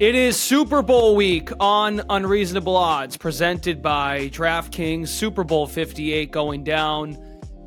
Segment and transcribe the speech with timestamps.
[0.00, 5.08] It is Super Bowl week on Unreasonable Odds, presented by DraftKings.
[5.08, 7.18] Super Bowl 58 going down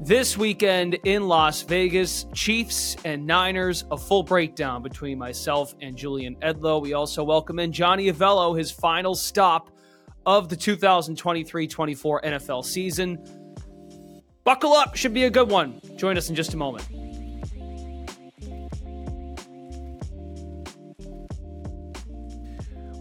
[0.02, 2.26] this weekend in Las Vegas.
[2.34, 6.82] Chiefs and Niners, a full breakdown between myself and Julian Edlow.
[6.82, 9.70] We also welcome in Johnny Avello, his final stop
[10.26, 13.20] of the 2023 24 NFL season.
[14.44, 15.80] Buckle up, should be a good one.
[15.98, 17.13] Join us in just a moment.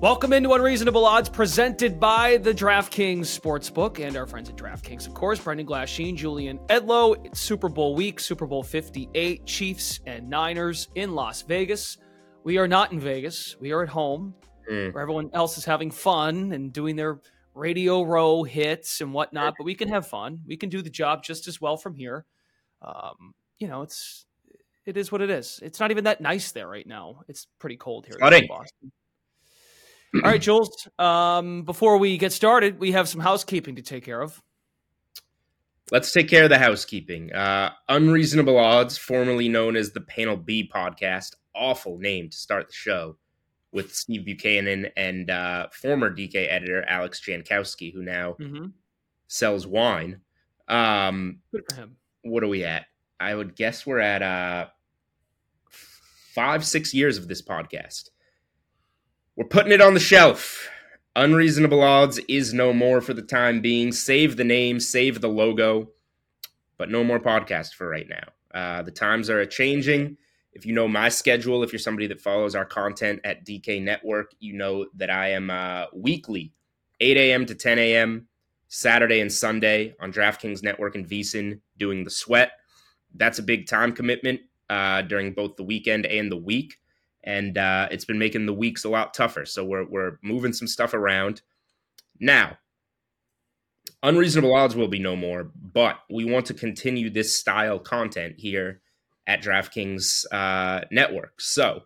[0.03, 5.15] Welcome into Unreasonable Odds, presented by the DraftKings Sportsbook and our friends at DraftKings, of
[5.15, 5.39] course.
[5.39, 7.25] Brendan Glasheen, Julian Edlow.
[7.25, 11.99] It's Super Bowl week, Super Bowl 58, Chiefs and Niners in Las Vegas.
[12.43, 13.55] We are not in Vegas.
[13.61, 14.35] We are at home,
[14.69, 14.93] mm.
[14.93, 17.21] where everyone else is having fun and doing their
[17.55, 19.55] radio row hits and whatnot.
[19.57, 20.41] But we can have fun.
[20.45, 22.27] We can do the job just as well from here.
[22.85, 24.27] Um, you know, it's
[24.85, 25.61] it is what it is.
[25.63, 27.21] It's not even that nice there right now.
[27.29, 28.91] It's pretty cold here in Boston.
[30.15, 30.89] All right, Jules.
[30.99, 34.43] Um, before we get started, we have some housekeeping to take care of.
[35.91, 37.33] Let's take care of the housekeeping.
[37.33, 42.75] Uh, Unreasonable Odds, formerly known as the Panel B podcast, awful name to start the
[42.75, 43.17] show
[43.73, 48.67] with Steve Buchanan and uh, former DK editor Alex Jankowski, who now mm-hmm.
[49.29, 50.21] sells wine.
[50.69, 51.97] Um, Good for him.
[52.23, 52.87] What are we at?
[53.19, 54.67] I would guess we're at uh,
[55.71, 58.11] five, six years of this podcast.
[59.35, 60.69] We're putting it on the shelf.
[61.17, 63.91] Unreasonable odds is no more for the time being.
[63.91, 65.89] Save the name, save the logo,
[66.77, 68.29] but no more podcast for right now.
[68.55, 70.19] Uh, the times are changing.
[70.53, 74.33] If you know my schedule, if you're somebody that follows our content at DK Network,
[74.39, 76.53] you know that I am uh, weekly,
[77.01, 77.47] 8 a.m.
[77.47, 78.29] to 10 a.m.,
[78.69, 82.53] Saturday and Sunday on DraftKings Network and VSiN doing the sweat.
[83.15, 86.77] That's a big time commitment uh, during both the weekend and the week
[87.25, 89.45] and uh, it's been making the weeks a lot tougher.
[89.45, 91.43] So we're we're moving some stuff around.
[92.19, 92.59] Now,
[94.03, 98.81] unreasonable odds will be no more, but we want to continue this style content here
[99.27, 101.41] at DraftKings uh, Network.
[101.41, 101.83] So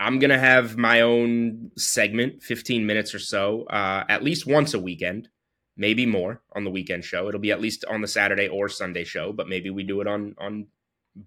[0.00, 4.78] I'm gonna have my own segment, 15 minutes or so, uh, at least once a
[4.78, 5.28] weekend.
[5.76, 7.28] Maybe more on the weekend show.
[7.28, 10.08] It'll be at least on the Saturday or Sunday show, but maybe we do it
[10.08, 10.66] on on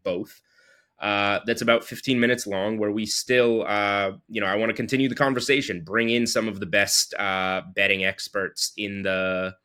[0.04, 0.42] both
[1.02, 4.76] uh, that's about 15 minutes long, where we still, uh, you know, I want to
[4.76, 9.56] continue the conversation, bring in some of the best uh, betting experts in the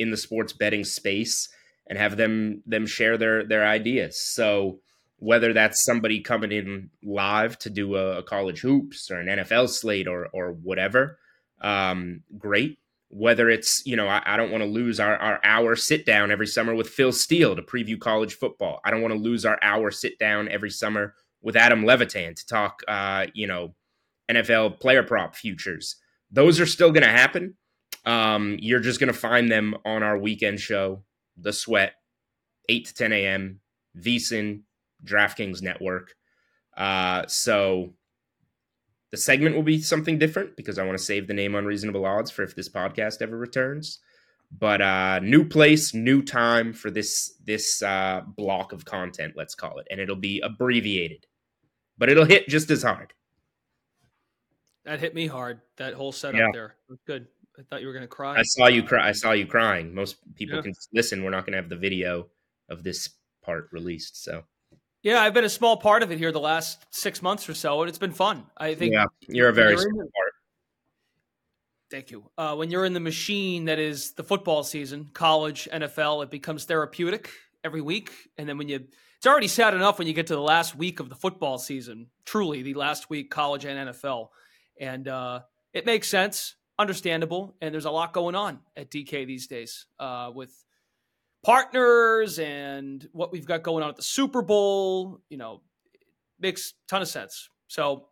[0.00, 1.48] in the sports betting space,
[1.86, 4.18] and have them them share their their ideas.
[4.20, 4.80] So
[5.18, 9.68] whether that's somebody coming in live to do a, a college hoops or an NFL
[9.68, 11.18] slate or or whatever,
[11.60, 12.78] um, great
[13.10, 16.30] whether it's you know I, I don't want to lose our, our hour sit down
[16.30, 18.80] every summer with Phil Steele to preview college football.
[18.84, 22.46] I don't want to lose our hour sit down every summer with Adam Levitan to
[22.46, 23.74] talk uh, you know
[24.30, 25.96] NFL player prop futures.
[26.30, 27.54] Those are still going to happen.
[28.06, 31.02] Um, you're just going to find them on our weekend show,
[31.36, 31.94] The Sweat,
[32.68, 33.60] eight to ten a.m.
[33.98, 34.62] VSiN,
[35.04, 36.14] DraftKings Network.
[36.76, 37.94] Uh, so
[39.10, 42.30] the segment will be something different because I want to save the name Unreasonable Odds
[42.30, 43.98] for if this podcast ever returns.
[44.56, 49.78] But uh, new place, new time for this this uh, block of content, let's call
[49.78, 51.26] it, and it'll be abbreviated,
[51.98, 53.12] but it'll hit just as hard.
[54.84, 55.60] That hit me hard.
[55.76, 56.50] That whole setup yeah.
[56.52, 56.74] there.
[57.06, 57.28] Good.
[57.58, 58.38] I thought you were going to cry.
[58.38, 59.08] I saw you cry.
[59.08, 59.94] I saw you crying.
[59.94, 60.62] Most people yeah.
[60.62, 61.22] can listen.
[61.22, 62.28] We're not going to have the video
[62.68, 63.10] of this
[63.42, 64.42] part released, so
[65.02, 67.80] yeah, I've been a small part of it here the last six months or so,
[67.80, 68.46] and it's been fun.
[68.56, 68.92] I think.
[68.92, 70.32] Yeah, you're a very small the, part.
[71.90, 72.30] Thank you.
[72.36, 76.64] Uh, when you're in the machine that is the football season, college, NFL, it becomes
[76.64, 77.30] therapeutic
[77.64, 80.40] every week, and then when you, it's already sad enough when you get to the
[80.40, 82.08] last week of the football season.
[82.24, 84.28] Truly, the last week, college and NFL,
[84.78, 85.40] and uh,
[85.72, 90.30] it makes sense, understandable, and there's a lot going on at DK these days uh,
[90.32, 90.64] with
[91.42, 95.62] partners and what we've got going on at the Super Bowl, you know,
[96.38, 97.48] makes ton of sense.
[97.68, 98.06] So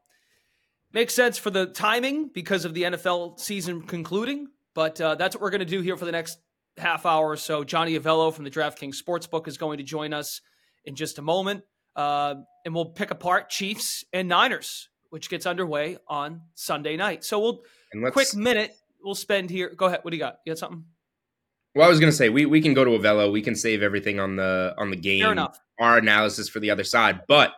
[0.93, 4.49] makes sense for the timing because of the NFL season concluding.
[4.75, 6.39] But uh, that's what we're going to do here for the next
[6.77, 7.65] half hour or so.
[7.65, 10.41] Johnny Avello from the DraftKings Sportsbook is going to join us
[10.85, 11.65] in just a moment.
[11.97, 17.25] Uh, and we'll pick apart Chiefs and Niners, which gets underway on Sunday night.
[17.25, 17.63] So we'll
[18.13, 19.73] quick minute we'll spend here.
[19.75, 20.01] Go ahead.
[20.03, 20.37] What do you got?
[20.45, 20.85] You got something?
[21.79, 23.31] Well, I was gonna say we, we can go to Avello.
[23.31, 25.23] We can save everything on the on the game.
[25.23, 25.61] Fair enough.
[25.79, 27.53] Our analysis for the other side, but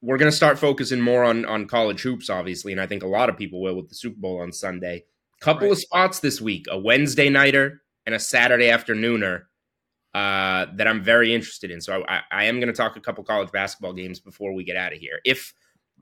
[0.00, 3.28] we're gonna start focusing more on on college hoops, obviously, and I think a lot
[3.28, 5.04] of people will with the Super Bowl on Sunday.
[5.42, 5.72] Couple right.
[5.72, 9.42] of spots this week: a Wednesday nighter and a Saturday afternooner
[10.14, 11.82] uh, that I'm very interested in.
[11.82, 14.78] So I, I am going to talk a couple college basketball games before we get
[14.78, 15.20] out of here.
[15.26, 15.52] If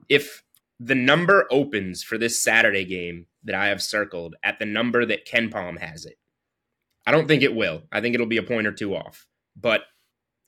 [0.07, 0.43] if
[0.79, 5.27] the number opens for this Saturday game that I have circled at the number that
[5.27, 6.15] KenPom has it.
[7.09, 7.81] I don't think it will.
[7.91, 9.25] I think it'll be a point or two off.
[9.59, 9.81] But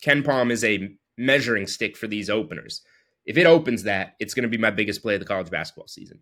[0.05, 2.83] KenPom is a measuring stick for these openers.
[3.25, 5.87] If it opens that, it's going to be my biggest play of the college basketball
[5.87, 6.19] season.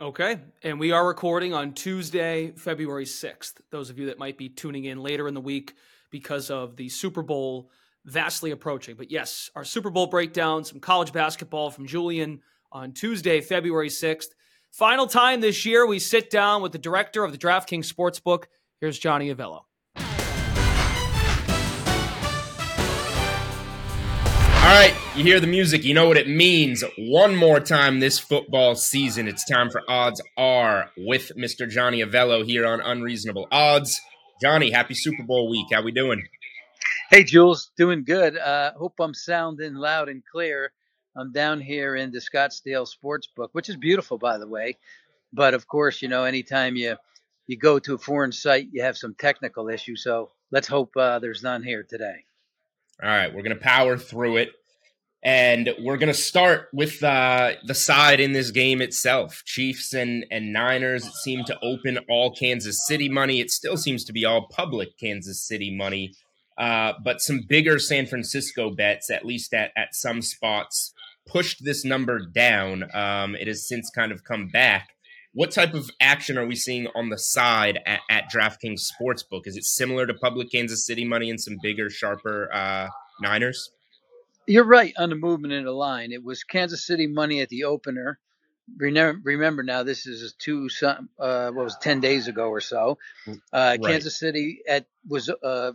[0.00, 0.38] Okay.
[0.62, 3.54] And we are recording on Tuesday, February 6th.
[3.72, 5.74] Those of you that might be tuning in later in the week
[6.12, 7.68] because of the Super Bowl
[8.04, 8.94] vastly approaching.
[8.94, 14.28] But yes, our Super Bowl breakdown, some college basketball from Julian on Tuesday, February 6th.
[14.70, 18.44] Final time this year, we sit down with the director of the DraftKings Sportsbook.
[18.80, 19.62] Here's Johnny Avello.
[24.60, 26.84] All right, you hear the music, you know what it means.
[26.96, 31.68] One more time this football season, it's time for Odds Are with Mr.
[31.68, 34.00] Johnny Avello here on Unreasonable Odds.
[34.40, 35.66] Johnny, happy Super Bowl week.
[35.72, 36.22] How we doing?
[37.10, 38.36] Hey, Jules, doing good.
[38.36, 40.70] Uh, hope I'm sounding loud and clear.
[41.16, 44.76] I'm down here in the Scottsdale Sportsbook, which is beautiful, by the way.
[45.32, 46.96] But of course, you know, anytime you
[47.48, 50.04] you go to a foreign site, you have some technical issues.
[50.04, 52.24] So let's hope uh, there's none here today.
[53.02, 54.50] All right, we're gonna power through it.
[55.22, 59.42] And we're going to start with uh, the side in this game itself.
[59.44, 63.40] Chiefs and, and Niners seem to open all Kansas City money.
[63.40, 66.14] It still seems to be all public Kansas City money.
[66.56, 70.92] Uh, but some bigger San Francisco bets, at least at, at some spots,
[71.26, 72.84] pushed this number down.
[72.94, 74.90] Um, it has since kind of come back.
[75.38, 79.42] What type of action are we seeing on the side at, at DraftKings Sportsbook?
[79.44, 82.88] Is it similar to public Kansas City money and some bigger, sharper uh,
[83.22, 83.70] Niners?
[84.48, 86.10] You're right on the movement in the line.
[86.10, 88.18] It was Kansas City money at the opener.
[88.78, 92.98] Remember, remember now, this is two some uh, what was ten days ago or so.
[93.28, 93.80] Uh, right.
[93.80, 95.70] Kansas City at was uh,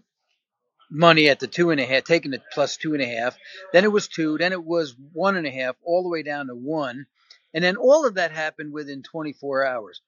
[0.92, 3.38] money at the two and a half, taking the plus two and a half.
[3.72, 4.38] Then it was two.
[4.38, 7.06] Then it was one and a half, all the way down to one,
[7.54, 10.02] and then all of that happened within 24 hours.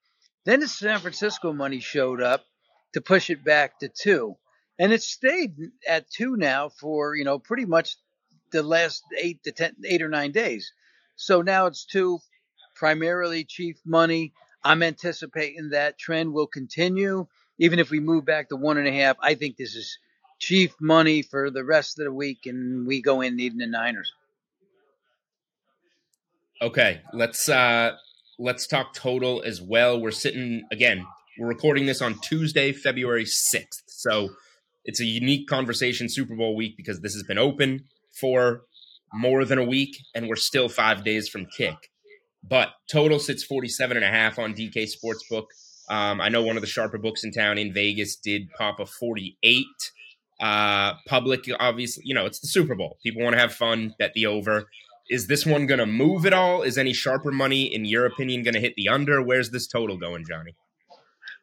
[0.45, 2.45] Then the San Francisco money showed up
[2.94, 4.38] to push it back to two,
[4.80, 5.56] and it stayed
[5.88, 7.95] at two now for you know pretty much
[8.51, 10.71] the last eight to ten, eight or nine days.
[11.15, 12.19] So now it's two,
[12.75, 14.33] primarily chief money.
[14.63, 17.27] I'm anticipating that trend will continue.
[17.57, 19.97] Even if we move back to one and a half, I think this is
[20.39, 24.13] chief money for the rest of the week, and we go in needing the Niners.
[26.66, 27.92] Okay, let's uh
[28.40, 30.02] let's talk total as well.
[30.02, 31.06] We're sitting again.
[31.38, 34.30] We're recording this on Tuesday, February sixth, so
[34.84, 37.86] it's a unique conversation Super Bowl week because this has been open
[38.20, 38.64] for
[39.14, 41.92] more than a week, and we're still five days from kick.
[42.42, 45.46] But total sits 47 and a half on DK Sportsbook.
[45.88, 48.88] Um, I know one of the sharper books in town in Vegas did pop a
[48.88, 49.66] 48.
[50.42, 52.98] Uh, public, obviously, you know, it's the Super Bowl.
[53.04, 54.68] People want to have fun, bet the over.
[55.10, 56.63] Is this one going to move at all?
[56.63, 59.22] Is any sharper money, in your opinion, going to hit the under?
[59.22, 60.56] Where's this total going, Johnny?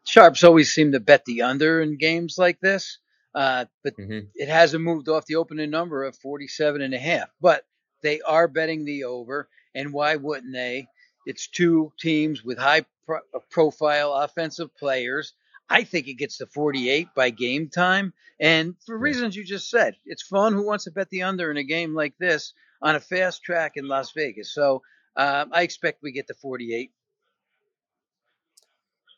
[0.05, 2.99] Sharps always seem to bet the under in games like this.
[3.35, 4.27] Uh, but mm-hmm.
[4.35, 7.29] it hasn't moved off the opening number of 47 and a half.
[7.41, 7.65] But
[8.03, 10.89] they are betting the over, and why wouldn't they?
[11.25, 15.35] It's two teams with high pro- uh, profile offensive players.
[15.71, 18.13] I think it gets to 48 by game time.
[18.41, 20.53] And for reasons you just said, it's fun.
[20.53, 23.73] Who wants to bet the under in a game like this on a fast track
[23.77, 24.55] in Las Vegas?
[24.55, 24.83] So
[25.17, 26.91] um, I expect we get to 48.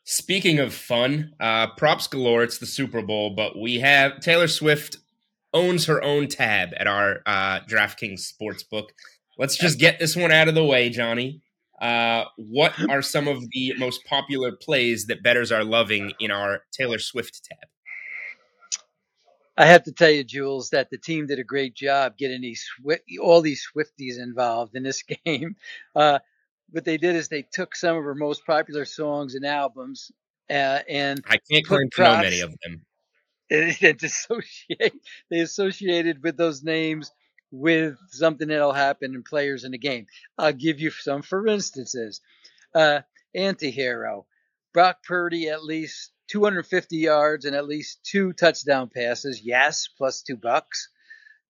[0.03, 2.43] Speaking of fun, uh, props galore.
[2.43, 4.97] It's the Super Bowl, but we have Taylor Swift
[5.51, 8.89] owns her own tab at our uh, DraftKings Sportsbook.
[9.37, 11.41] Let's just get this one out of the way, Johnny.
[11.81, 16.61] Uh, what are some of the most popular plays that betters are loving in our
[16.71, 17.67] Taylor Swift tab?
[19.57, 22.65] I have to tell you, Jules, that the team did a great job getting these
[23.21, 25.55] all these Swifties involved in this game.
[25.95, 26.19] Uh,
[26.71, 30.11] what they did is they took some of her most popular songs and albums
[30.49, 32.85] uh, and I can't claim to know many of them.
[33.51, 34.95] And, and associate
[35.29, 37.11] they associated with those names
[37.51, 40.07] with something that'll happen in players in the game.
[40.35, 42.21] I'll give you some for instances.
[42.73, 43.01] Uh,
[43.37, 44.25] antihero,
[44.73, 49.41] Brock Purdy at least 250 yards and at least two touchdown passes.
[49.43, 50.89] Yes, plus two bucks.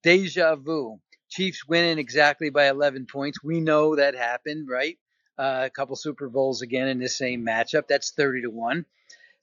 [0.04, 1.00] Deja vu.
[1.30, 3.44] Chiefs winning exactly by 11 points.
[3.44, 4.98] We know that happened, right?
[5.38, 7.88] uh, a couple Super Bowls again in this same matchup.
[7.88, 8.86] That's 30 to 1.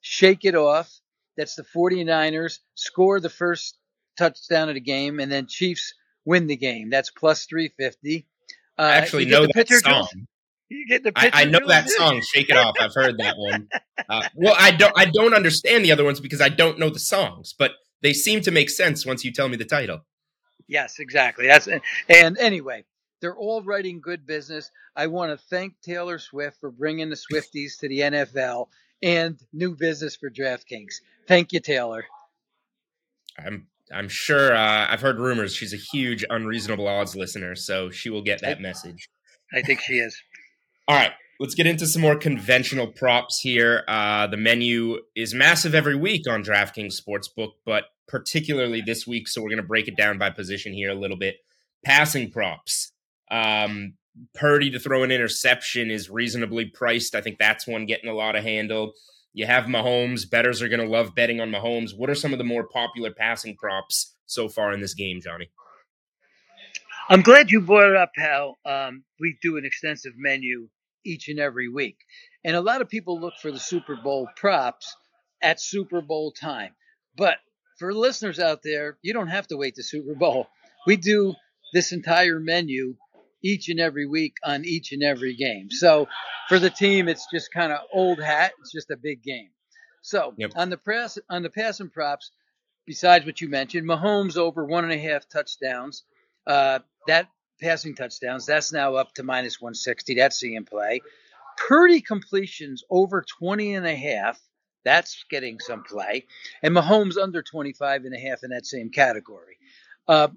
[0.01, 0.91] Shake it off.
[1.37, 3.79] That's the 49ers score the first
[4.19, 6.91] touchdown of the game, and then Chiefs win the game.
[6.91, 8.27] That's plus 350.
[8.79, 10.09] Uh, actually know that song.
[10.73, 13.69] You get the I, I, know that song, "Shake It Off." I've heard that one.
[14.09, 14.93] Uh, well, I don't.
[14.97, 18.41] I don't understand the other ones because I don't know the songs, but they seem
[18.43, 20.01] to make sense once you tell me the title.
[20.67, 21.47] Yes, exactly.
[21.47, 21.69] That's
[22.09, 22.85] and anyway,
[23.21, 24.71] They're all writing good business.
[24.97, 28.69] I want to thank Taylor Swift for bringing the Swifties to the NFL
[29.03, 30.95] and new business for DraftKings.
[31.29, 32.05] Thank you, Taylor.
[33.39, 38.11] I'm I'm sure uh, I've heard rumors she's a huge unreasonable odds listener, so she
[38.11, 39.09] will get that message.
[39.55, 40.17] I think she is.
[40.89, 43.85] All right, let's get into some more conventional props here.
[43.87, 49.41] Uh, the menu is massive every week on DraftKings Sportsbook, but particularly this week, so
[49.41, 51.37] we're going to break it down by position here a little bit.
[51.85, 52.93] Passing props.
[53.31, 53.95] Um,
[54.35, 57.15] Purdy to throw an interception is reasonably priced.
[57.15, 58.93] I think that's one getting a lot of handle.
[59.33, 60.29] You have Mahomes.
[60.29, 61.97] Betters are going to love betting on Mahomes.
[61.97, 65.49] What are some of the more popular passing props so far in this game, Johnny?
[67.09, 68.59] I'm glad you brought it up, Hal.
[68.65, 70.69] Um, we do an extensive menu
[71.05, 71.97] each and every week.
[72.45, 74.95] And a lot of people look for the Super Bowl props
[75.43, 76.75] at Super Bowl time.
[77.17, 77.39] But
[77.79, 80.47] for listeners out there, you don't have to wait to Super Bowl.
[80.87, 81.35] We do
[81.73, 82.97] this entire menu
[83.43, 85.71] each and every week on each and every game.
[85.71, 86.09] So
[86.49, 88.53] for the team, it's just kind of old hat.
[88.61, 89.51] It's just a big game.
[90.03, 90.53] So yep.
[90.57, 92.31] on the press on the passing props,
[92.87, 96.05] besides what you mentioned, Mahomes over one and a half touchdowns.
[96.47, 97.29] Uh, that
[97.61, 100.15] passing touchdowns, that's now up to minus 160.
[100.15, 101.01] That's seeing play.
[101.69, 104.41] Purdy completions over 20 and a half.
[104.85, 106.27] That's getting some play.
[106.63, 109.57] And Mahomes under 25 and a half in that same category.
[110.09, 110.29] Uh,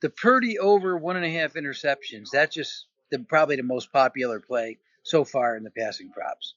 [0.00, 2.30] the Purdy over one and a half interceptions.
[2.32, 6.54] That's just the, probably the most popular play so far in the passing props.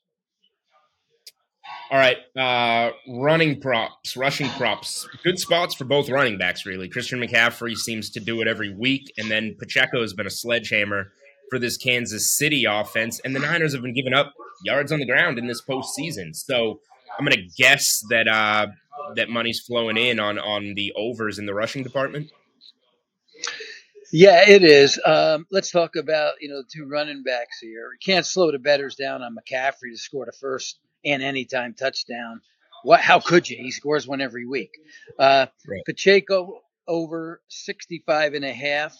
[1.91, 6.65] All right, uh, running props, rushing props, good spots for both running backs.
[6.65, 10.31] Really, Christian McCaffrey seems to do it every week, and then Pacheco has been a
[10.31, 11.11] sledgehammer
[11.49, 15.05] for this Kansas City offense, and the Niners have been giving up yards on the
[15.05, 16.35] ground in this postseason.
[16.35, 16.79] So
[17.17, 18.67] I'm going to guess that uh,
[19.15, 22.31] that money's flowing in on on the overs in the rushing department.
[24.11, 24.99] Yeah, it is.
[25.05, 27.89] Um, let's talk about you know the two running backs here.
[27.91, 32.41] You can't slow the betters down on McCaffrey to score the first and anytime touchdown.
[32.83, 32.99] What?
[32.99, 33.57] How could you?
[33.57, 34.71] He scores one every week.
[35.17, 35.81] Uh, right.
[35.85, 38.95] Pacheco over 65 and a half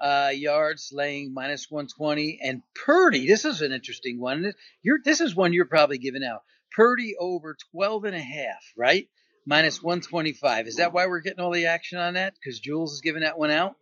[0.00, 2.40] uh, yards, laying minus 120.
[2.42, 4.52] And Purdy, this is an interesting one.
[4.82, 6.42] You're, this is one you're probably giving out.
[6.74, 9.08] Purdy over 12 and a half, right?
[9.46, 10.66] Minus 125.
[10.66, 12.34] Is that why we're getting all the action on that?
[12.34, 13.76] Because Jules is giving that one out?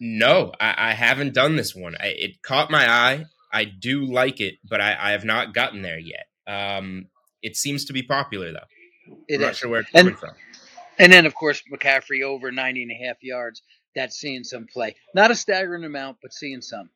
[0.00, 1.96] No, I, I haven't done this one.
[1.98, 3.24] I, it caught my eye.
[3.52, 6.27] I do like it, but I, I have not gotten there yet.
[6.48, 7.06] Um,
[7.42, 8.58] it seems to be popular though.
[9.28, 9.46] It I'm is.
[9.46, 10.30] not sure where it's and, coming from.
[10.98, 13.62] And then, of course, McCaffrey over 90 and a half yards.
[13.94, 14.96] That's seeing some play.
[15.14, 16.90] Not a staggering amount, but seeing some.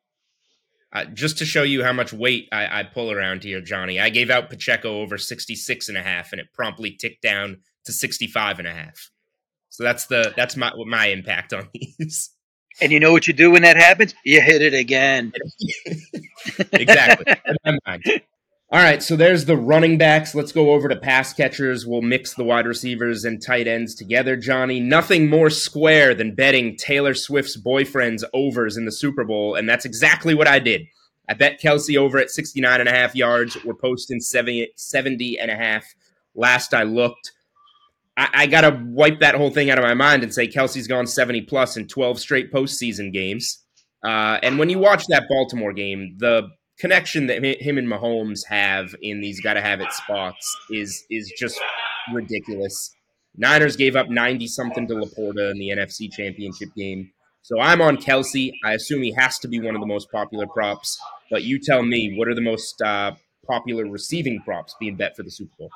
[0.92, 4.10] Uh, just to show you how much weight I, I, pull around here, Johnny, I
[4.10, 8.58] gave out Pacheco over 66 and a half, and it promptly ticked down to 65
[8.58, 9.10] and a half.
[9.70, 12.30] So that's the that's my my impact on these.
[12.80, 14.14] And you know what you do when that happens?
[14.24, 15.32] You hit it again.
[16.72, 17.34] exactly.
[18.72, 20.34] All right, so there's the running backs.
[20.34, 21.86] Let's go over to pass catchers.
[21.86, 24.80] We'll mix the wide receivers and tight ends together, Johnny.
[24.80, 29.84] Nothing more square than betting Taylor Swift's boyfriend's overs in the Super Bowl, and that's
[29.84, 30.86] exactly what I did.
[31.28, 33.62] I bet Kelce over at 69 and a half yards.
[33.62, 35.84] We're posting 70, 70 and a half
[36.34, 37.32] last I looked.
[38.16, 40.86] I, I got to wipe that whole thing out of my mind and say Kelce's
[40.86, 43.66] gone 70 plus in 12 straight postseason games.
[44.02, 46.48] Uh, and when you watch that Baltimore game, the
[46.82, 51.32] connection that him and Mahomes have in these got to have it spots is is
[51.38, 51.60] just
[52.12, 52.94] ridiculous.
[53.36, 57.12] Niners gave up 90 something to LaPorta in the NFC Championship game.
[57.42, 58.52] So I'm on Kelce.
[58.64, 60.98] I assume he has to be one of the most popular props.
[61.30, 63.12] But you tell me, what are the most uh,
[63.46, 65.70] popular receiving props being bet for the Super Bowl?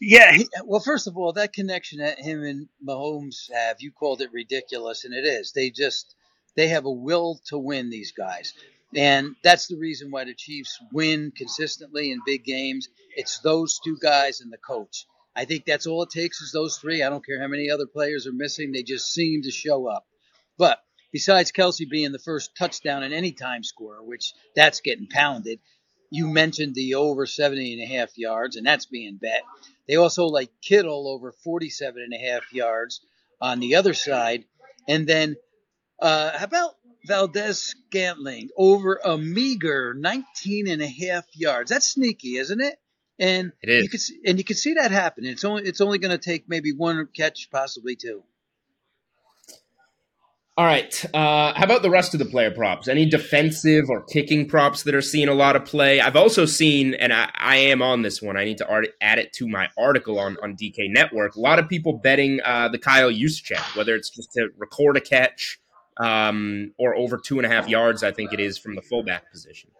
[0.00, 4.20] Yeah, he, well, first of all, that connection that him and Mahomes have, you called
[4.20, 5.52] it ridiculous, and it is.
[5.52, 6.14] They just
[6.56, 7.90] they have a will to win.
[7.90, 8.52] These guys,
[8.94, 12.88] and that's the reason why the Chiefs win consistently in big games.
[13.16, 15.06] It's those two guys and the coach.
[15.34, 17.02] I think that's all it takes is those three.
[17.02, 20.06] I don't care how many other players are missing; they just seem to show up.
[20.56, 20.78] But
[21.12, 25.60] besides Kelce being the first touchdown in any time scorer, which that's getting pounded,
[26.10, 29.42] you mentioned the over 70 and a half yards, and that's being bet.
[29.86, 33.00] They also like Kittle over 47 and a half yards
[33.40, 34.44] on the other side.
[34.88, 35.36] And then
[36.00, 36.74] uh, how about
[37.06, 41.70] Valdes-Scantling over a meager 19 and a half yards?
[41.70, 42.78] That's sneaky, isn't it?
[43.18, 43.82] And it is.
[43.84, 45.24] you can and you can see that happen.
[45.24, 48.22] It's only it's only going to take maybe one catch, possibly two.
[50.58, 51.04] All right.
[51.14, 52.88] Uh, how about the rest of the player props?
[52.88, 56.00] Any defensive or kicking props that are seeing a lot of play?
[56.00, 58.38] I've also seen, and I, I am on this one.
[58.38, 61.36] I need to art- add it to my article on, on DK Network.
[61.36, 65.00] A lot of people betting uh, the Kyle Juszczyk, whether it's just to record a
[65.02, 65.60] catch
[65.98, 68.02] um, or over two and a half yards.
[68.02, 69.70] I think it is from the fullback position.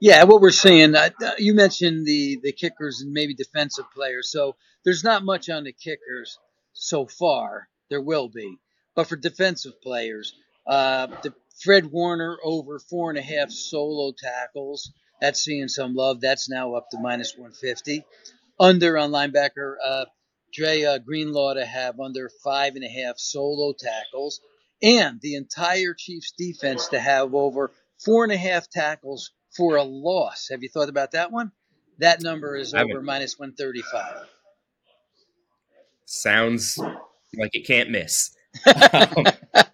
[0.00, 4.30] Yeah, what we're seeing, uh, you mentioned the the kickers and maybe defensive players.
[4.30, 6.38] So there's not much on the kickers
[6.72, 7.68] so far.
[7.90, 8.56] There will be,
[8.94, 10.34] but for defensive players,
[10.66, 14.92] uh, the Fred Warner over four and a half solo tackles.
[15.20, 16.20] That's seeing some love.
[16.20, 18.04] That's now up to minus 150.
[18.58, 20.04] Under on linebacker, uh,
[20.52, 24.40] Dre uh, Greenlaw to have under five and a half solo tackles,
[24.82, 27.72] and the entire Chiefs defense to have over
[28.04, 30.48] four and a half tackles for a loss.
[30.50, 31.52] Have you thought about that one?
[31.98, 34.26] That number is over minus 135.
[36.06, 36.78] Sounds
[37.36, 38.34] like it can't miss.
[38.66, 39.24] um,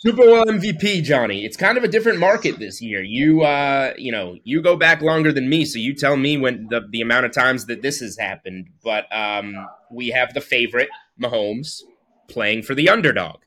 [0.00, 1.44] Super Bowl MVP, Johnny.
[1.44, 3.02] It's kind of a different market this year.
[3.02, 6.68] You, uh, you know, you go back longer than me, so you tell me when
[6.70, 8.68] the, the amount of times that this has happened.
[8.82, 9.54] But um,
[9.90, 10.88] we have the favorite,
[11.20, 11.82] Mahomes,
[12.28, 13.41] playing for the underdog.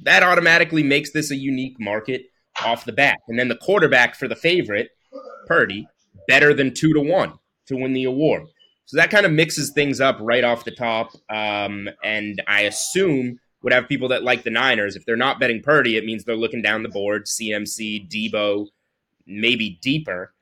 [0.00, 2.26] That automatically makes this a unique market
[2.64, 3.18] off the bat.
[3.28, 4.90] And then the quarterback for the favorite,
[5.46, 5.86] Purdy,
[6.28, 7.34] better than two to one
[7.66, 8.44] to win the award.
[8.86, 11.12] So that kind of mixes things up right off the top.
[11.28, 14.94] Um, and I assume would have people that like the Niners.
[14.94, 18.66] If they're not betting Purdy, it means they're looking down the board, CMC, Deebo,
[19.26, 20.32] maybe deeper.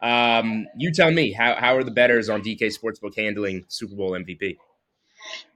[0.00, 4.12] Um, you tell me, how, how are the betters on DK Sportsbook handling Super Bowl
[4.12, 4.56] MVP?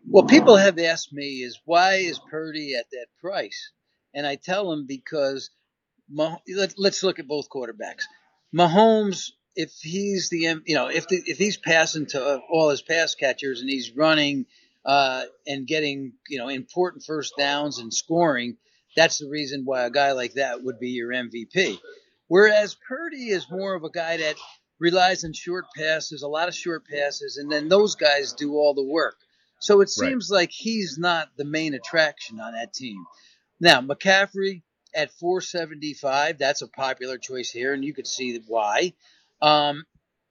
[0.08, 3.70] Well, people have asked me is why is Purdy at that price?
[4.14, 5.50] And I tell them because
[6.12, 6.40] let,
[6.78, 8.04] us look at both quarterbacks.
[8.54, 13.14] Mahomes, if he's the you know if the, if he's passing to all his pass
[13.14, 14.46] catchers and he's running–
[14.84, 18.56] uh, and getting you know important first downs and scoring,
[18.96, 21.78] that's the reason why a guy like that would be your MVP.
[22.28, 24.36] Whereas Purdy is more of a guy that
[24.78, 28.74] relies on short passes, a lot of short passes, and then those guys do all
[28.74, 29.16] the work.
[29.64, 30.40] So it seems right.
[30.40, 33.06] like he's not the main attraction on that team.
[33.58, 34.60] Now, McCaffrey
[34.94, 38.92] at 475, that's a popular choice here, and you could see why.
[39.40, 39.84] Um,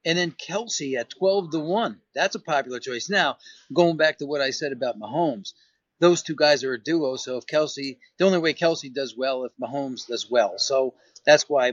[0.05, 1.99] and then Kelce at 12 to 1.
[2.13, 3.09] That's a popular choice.
[3.09, 3.37] Now,
[3.73, 5.53] going back to what I said about Mahomes,
[5.99, 7.15] those two guys are a duo.
[7.15, 10.59] So if Kelce, the only way Kelce does well if Mahomes does well.
[10.59, 10.93] So
[11.25, 11.71] that's why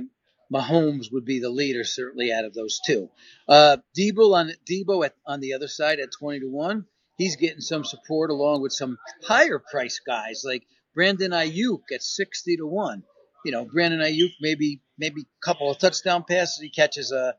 [0.50, 3.10] Mahomes would be the leader, certainly out of those two.
[3.46, 6.86] Uh, Deebo on Deebo at, on the other side at 20 to 1.
[7.20, 12.56] He's getting some support along with some higher price guys like Brandon Aiyuk at 60
[12.56, 13.02] to 1
[13.44, 16.60] you know, Brandon Aiyuk maybe maybe a couple of touchdown passes.
[16.60, 17.34] He catches a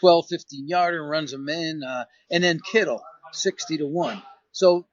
[0.00, 1.82] 12, 15 yarder and runs them in.
[1.82, 4.22] Uh, and then Kittle, 60 to 1.
[4.52, 4.86] So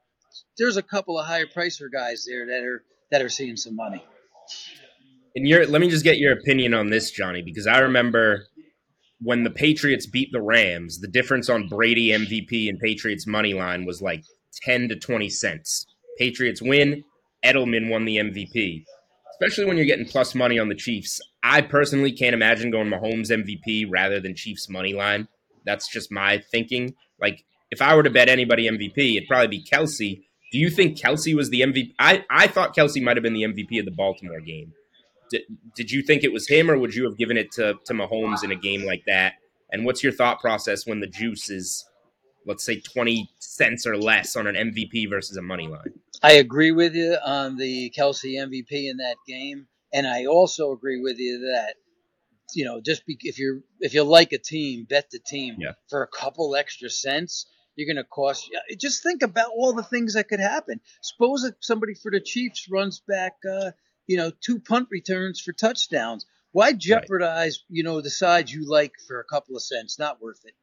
[0.57, 4.03] there's a couple of higher pricer guys there that are that are seeing some money.
[5.35, 8.45] And your let me just get your opinion on this, Johnny, because I remember
[9.21, 13.85] when the Patriots beat the Rams, the difference on Brady MVP and Patriots money line
[13.85, 14.23] was like
[14.63, 15.85] 10 to 20 cents.
[16.17, 17.03] Patriots win,
[17.43, 18.83] Edelman won the MVP
[19.41, 21.19] especially when you're getting plus money on the Chiefs.
[21.41, 25.27] I personally can't imagine going Mahomes MVP rather than Chiefs money line.
[25.65, 26.93] That's just my thinking.
[27.19, 30.21] Like if I were to bet anybody MVP, it'd probably be Kelce.
[30.51, 31.93] Do you think Kelce was the MVP?
[31.97, 34.73] I, I thought Kelce might have been the MVP of the Baltimore game.
[35.31, 35.43] Did,
[35.75, 38.43] did you think it was him, or would you have given it to, to Mahomes
[38.43, 39.33] in a game like that?
[39.71, 41.85] And what's your thought process when the juice is,
[42.45, 45.93] let's say, 20 cents or less on an MVP versus a money line?
[46.21, 51.01] I agree with you on the Kelce MVP in that game, and I also agree
[51.01, 51.75] with you that
[52.53, 55.71] you know just be, if you're if you like a team, bet the team yeah.
[55.89, 57.47] for a couple extra cents.
[57.77, 58.51] You're going to cost.
[58.77, 60.81] Just think about all the things that could happen.
[61.01, 63.71] Suppose if somebody for the Chiefs runs back, uh,
[64.11, 66.25] you know, two punt returns for touchdowns.
[66.51, 67.77] Why jeopardize, right.
[67.77, 69.97] you know, the sides you like for a couple of cents?
[69.97, 70.53] Not worth it.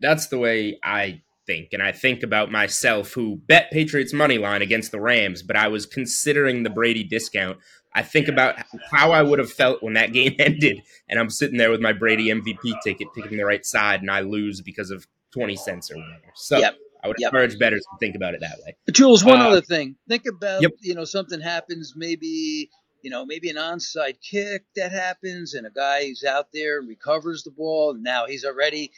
[0.00, 1.70] That's the way I think.
[1.72, 5.66] And I think about myself who bet Patriots money line against the Rams, but I
[5.66, 7.58] was considering the Brady discount.
[7.92, 8.54] I think about
[8.92, 11.92] how I would have felt when that game ended, and I'm sitting there with my
[11.92, 15.96] Brady MVP ticket, picking the right side, and I lose because of 20 cents or
[15.96, 16.32] whatever.
[16.36, 16.76] So yep.
[17.02, 17.32] I would yep.
[17.32, 18.76] encourage bettors to think about it that way.
[18.86, 19.96] But Jules, one uh, other thing.
[20.08, 20.72] Think about, yep.
[20.80, 22.70] you know, something happens, maybe,
[23.02, 26.88] you know, maybe an onside kick that happens, and a guy is out there and
[26.88, 28.92] recovers the ball, and now he's already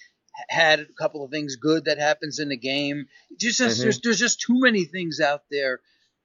[0.49, 3.07] had a couple of things good that happens in the game.
[3.39, 3.83] Just, mm-hmm.
[3.83, 5.81] there's, there's just too many things out there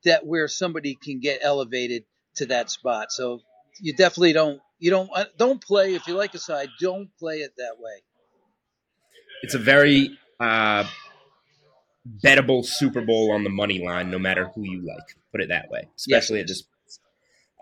[0.05, 3.11] that where somebody can get elevated to that spot.
[3.11, 3.41] So
[3.79, 6.69] you definitely don't you don't uh, don't play if you like a side.
[6.79, 8.03] Don't play it that way.
[9.43, 10.85] It's a very uh,
[12.23, 15.17] bettable Super Bowl on the money line, no matter who you like.
[15.31, 16.43] Put it that way, especially yes.
[16.43, 16.63] at this.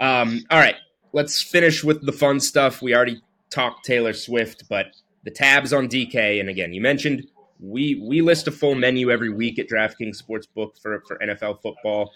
[0.02, 0.76] Um, all right,
[1.14, 2.82] let's finish with the fun stuff.
[2.82, 4.88] We already talked Taylor Swift, but
[5.24, 6.40] the tabs on DK.
[6.40, 7.28] And again, you mentioned
[7.60, 12.12] we we list a full menu every week at DraftKings Sportsbook for for NFL football.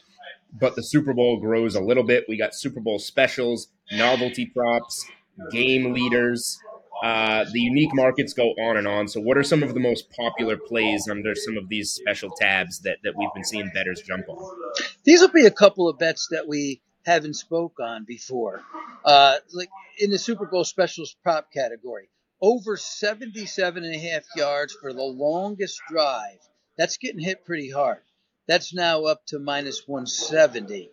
[0.59, 2.25] but the Super Bowl grows a little bit.
[2.27, 5.05] We got Super Bowl specials, novelty props,
[5.51, 6.59] game leaders.
[7.03, 9.07] Uh, the unique markets go on and on.
[9.07, 12.79] So, what are some of the most popular plays under some of these special tabs
[12.81, 14.57] that, that we've been seeing betters jump on?
[15.03, 18.61] These will be a couple of bets that we haven't spoke on before.
[19.05, 22.09] Uh, like in the Super Bowl specials prop category,
[22.41, 26.39] over 77 and a half yards for the longest drive.
[26.77, 27.99] That's getting hit pretty hard.
[28.47, 30.89] That's now up to minus 170.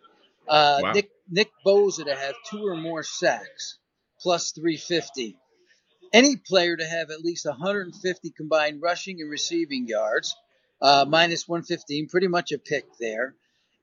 [0.49, 0.93] Uh, wow.
[0.93, 3.79] Nick Nick Bosa to have two or more sacks,
[4.21, 5.37] plus 350.
[6.13, 10.37] Any player to have at least 150 combined rushing and receiving yards,
[10.81, 13.35] uh, minus 115, pretty much a pick there.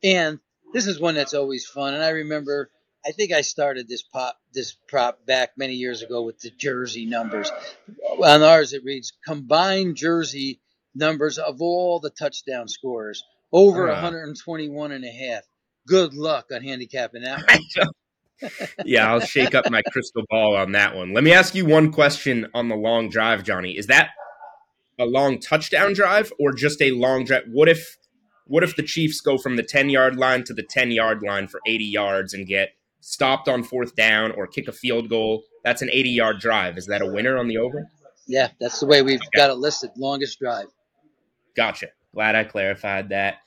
[0.04, 0.40] And
[0.74, 1.94] this is one that's always fun.
[1.94, 2.70] And I remember,
[3.06, 7.06] I think I started this pop, this prop back many years ago with the jersey
[7.06, 7.52] numbers.
[8.20, 10.60] On ours, it reads combined jersey
[10.96, 15.44] numbers of all the touchdown scorers over uh, 121 and a half.
[15.88, 17.44] Good luck on handicapping that
[17.78, 17.88] one.
[18.86, 21.14] Yeah, I'll shake up my crystal ball on that one.
[21.14, 23.78] Let me ask you one question on the long drive, Johnny.
[23.78, 24.12] Is that
[25.00, 27.44] a long touchdown drive or just a long drive?
[27.52, 27.98] What if
[28.46, 31.48] what if the Chiefs go from the 10 yard line to the 10 yard line
[31.48, 35.44] for 80 yards and get stopped on fourth down or kick a field goal?
[35.64, 36.78] That's an 80 yard drive.
[36.78, 37.90] Is that a winner on the over?
[38.28, 39.38] Yeah, that's the way we've okay.
[39.38, 39.92] got it listed.
[39.98, 40.68] Longest drive.
[41.56, 41.88] Gotcha.
[42.14, 43.38] Glad I clarified that.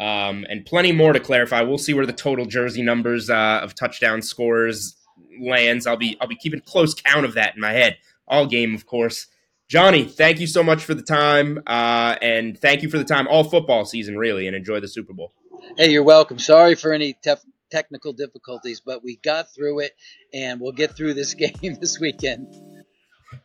[0.00, 1.62] Um, and plenty more to clarify.
[1.62, 4.96] We'll see where the total jersey numbers uh, of touchdown scores
[5.40, 5.86] lands.
[5.86, 8.86] I'll be I'll be keeping close count of that in my head all game, of
[8.86, 9.26] course.
[9.68, 13.26] Johnny, thank you so much for the time, uh, and thank you for the time
[13.28, 15.32] all football season, really, and enjoy the Super Bowl.
[15.76, 16.38] Hey, you're welcome.
[16.38, 19.92] Sorry for any tef- technical difficulties, but we got through it,
[20.34, 22.54] and we'll get through this game this weekend.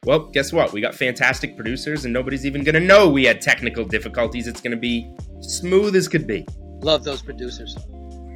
[0.03, 0.73] Well, guess what?
[0.73, 4.47] We got fantastic producers, and nobody's even going to know we had technical difficulties.
[4.47, 6.45] It's going to be smooth as could be.
[6.81, 7.77] Love those producers.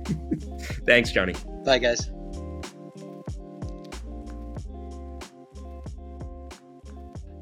[0.85, 1.35] Thanks, Johnny.
[1.65, 2.09] Bye, guys.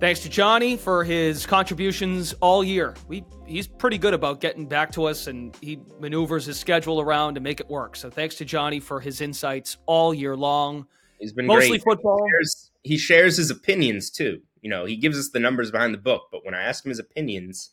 [0.01, 2.95] Thanks to Johnny for his contributions all year.
[3.07, 7.35] We he's pretty good about getting back to us and he maneuvers his schedule around
[7.35, 7.95] to make it work.
[7.95, 10.87] So thanks to Johnny for his insights all year long.
[11.19, 11.83] He's been mostly great.
[11.83, 12.17] football.
[12.25, 14.41] He shares, he shares his opinions too.
[14.61, 16.89] You know, he gives us the numbers behind the book, but when I ask him
[16.89, 17.71] his opinions,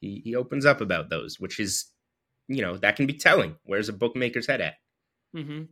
[0.00, 1.86] he, he opens up about those, which is,
[2.48, 3.56] you know, that can be telling.
[3.64, 4.74] Where's a bookmaker's head at?
[5.34, 5.64] Mm-hmm.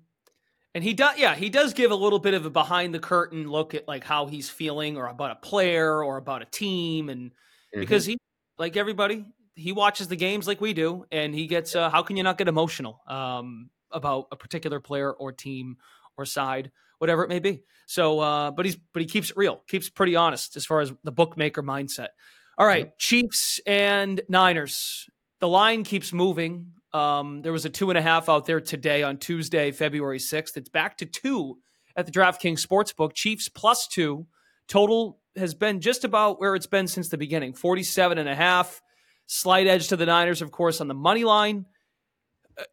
[0.74, 3.48] And he does, yeah, he does give a little bit of a behind the curtain
[3.48, 7.08] look at like how he's feeling or about a player or about a team.
[7.08, 7.80] And mm-hmm.
[7.80, 8.16] because he,
[8.58, 9.24] like everybody,
[9.56, 12.38] he watches the games like we do, and he gets, uh, how can you not
[12.38, 15.76] get emotional um, about a particular player or team
[16.16, 17.62] or side, whatever it may be.
[17.86, 20.92] So, uh, but he's, but he keeps it real, keeps pretty honest as far as
[21.04, 22.08] the bookmaker mindset.
[22.56, 22.98] All right, mm-hmm.
[22.98, 25.08] Chiefs and Niners.
[25.40, 26.72] The line keeps moving.
[26.92, 30.56] Um, there was a two and a half out there today on Tuesday, February 6th.
[30.56, 31.58] It's back to two
[31.96, 33.12] at the DraftKings Sportsbook.
[33.14, 34.26] Chiefs plus two.
[34.68, 38.80] Total has been just about where it's been since the beginning 47 and a half.
[39.26, 41.66] Slight edge to the Niners, of course, on the money line.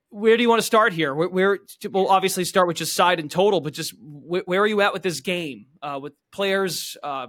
[0.09, 1.13] Where do you want to start here?
[1.13, 4.67] Where, where we'll obviously start with just side and total, but just where, where are
[4.67, 7.27] you at with this game uh, with players, uh,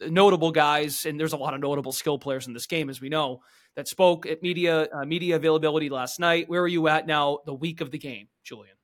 [0.00, 3.08] notable guys, and there's a lot of notable skill players in this game, as we
[3.08, 3.40] know
[3.76, 6.48] that spoke at media uh, media availability last night.
[6.48, 8.74] Where are you at now, the week of the game, Julian?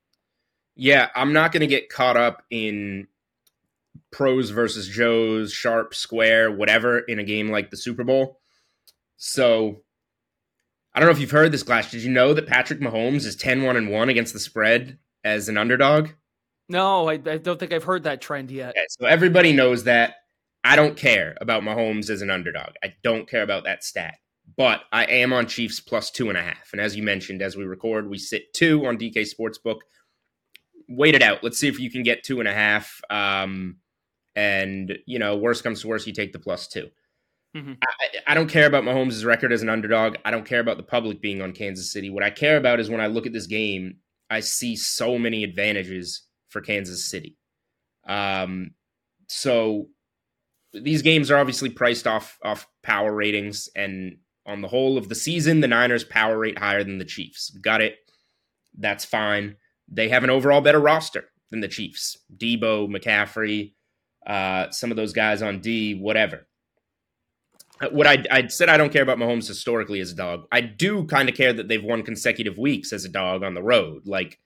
[0.75, 3.07] Yeah, I'm not going to get caught up in
[4.11, 8.39] pros versus Joes, sharp, square, whatever in a game like the Super Bowl.
[9.17, 9.81] So
[10.99, 11.91] I don't know if you've heard this, Glass.
[11.91, 15.47] Did you know that Patrick Mahomes is 10 1 and 1 against the spread as
[15.47, 16.09] an underdog?
[16.67, 18.71] No, I, I don't think I've heard that trend yet.
[18.71, 20.15] Okay, so everybody knows that.
[20.65, 22.73] I don't care about Mahomes as an underdog.
[22.83, 24.15] I don't care about that stat
[24.57, 26.71] but I am on Chiefs plus two and a half.
[26.73, 29.77] And as you mentioned, as we record, we sit two on DK Sportsbook.
[30.89, 31.43] Wait it out.
[31.43, 32.99] Let's see if you can get two and a half.
[33.09, 33.77] Um,
[34.35, 36.89] and, you know, worst comes to worst, you take the plus 2
[37.55, 37.73] mm-hmm.
[37.81, 40.15] I, I, don't care about Mahomes' record as an underdog.
[40.25, 42.09] I don't care about the public being on Kansas City.
[42.09, 43.97] What I care about is when I look at this game,
[44.29, 47.37] I see so many advantages for Kansas City.
[48.07, 48.71] Um,
[49.27, 49.87] so
[50.73, 55.15] these games are obviously priced off off power ratings and on the whole of the
[55.15, 57.51] season, the Niners power rate higher than the Chiefs.
[57.61, 57.97] Got it.
[58.77, 59.55] That's fine.
[59.87, 62.17] They have an overall better roster than the Chiefs.
[62.35, 63.73] Deebo, McCaffrey,
[64.25, 66.47] uh, some of those guys on D, whatever.
[67.81, 70.47] Uh, what I, I said, I don't care about Mahomes historically as a dog.
[70.51, 73.63] I do kind of care that they've won consecutive weeks as a dog on the
[73.63, 74.05] road.
[74.05, 74.39] Like,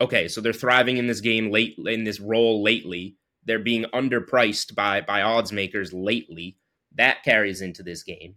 [0.00, 3.16] okay, so they're thriving in this game late in this role lately.
[3.44, 6.56] They're being underpriced by by odds makers lately.
[6.94, 8.36] That carries into this game.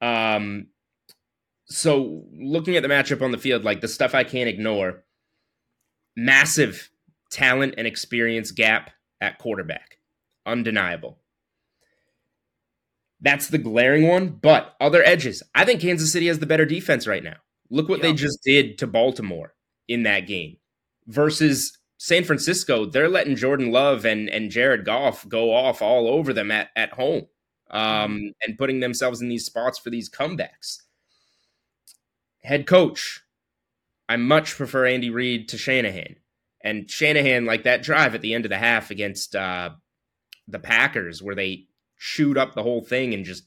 [0.00, 0.68] Um,
[1.66, 5.04] so looking at the matchup on the field, like the stuff I can't ignore,
[6.16, 6.90] massive
[7.30, 9.98] talent and experience gap at quarterback,
[10.46, 11.18] undeniable.
[13.20, 15.42] That's the glaring one, but other edges.
[15.54, 17.36] I think Kansas City has the better defense right now.
[17.70, 19.54] Look what they just did to Baltimore
[19.88, 20.56] in that game
[21.06, 22.86] versus San Francisco.
[22.86, 26.92] They're letting Jordan Love and, and Jared Goff go off all over them at, at
[26.92, 27.26] home
[27.70, 28.26] um, mm-hmm.
[28.42, 30.82] and putting themselves in these spots for these comebacks.
[32.42, 33.22] Head coach,
[34.08, 36.16] I much prefer Andy Reid to Shanahan.
[36.62, 39.70] And Shanahan, like that drive at the end of the half against uh,
[40.46, 41.66] the Packers, where they
[41.98, 43.44] chewed up the whole thing and just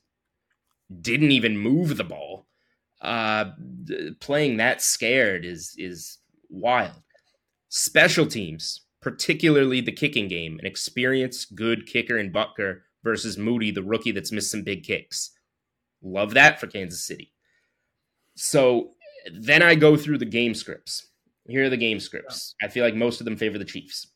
[1.01, 2.47] didn't even move the ball.
[3.01, 3.51] Uh,
[4.19, 7.01] playing that scared is is wild.
[7.69, 13.81] Special teams, particularly the kicking game, an experienced, good kicker in Butker versus Moody, the
[13.81, 15.31] rookie that's missed some big kicks.
[16.03, 17.33] Love that for Kansas City.
[18.35, 18.91] So
[19.33, 21.07] then I go through the game scripts.
[21.47, 22.55] Here are the game scripts.
[22.61, 24.07] I feel like most of them favor the Chiefs.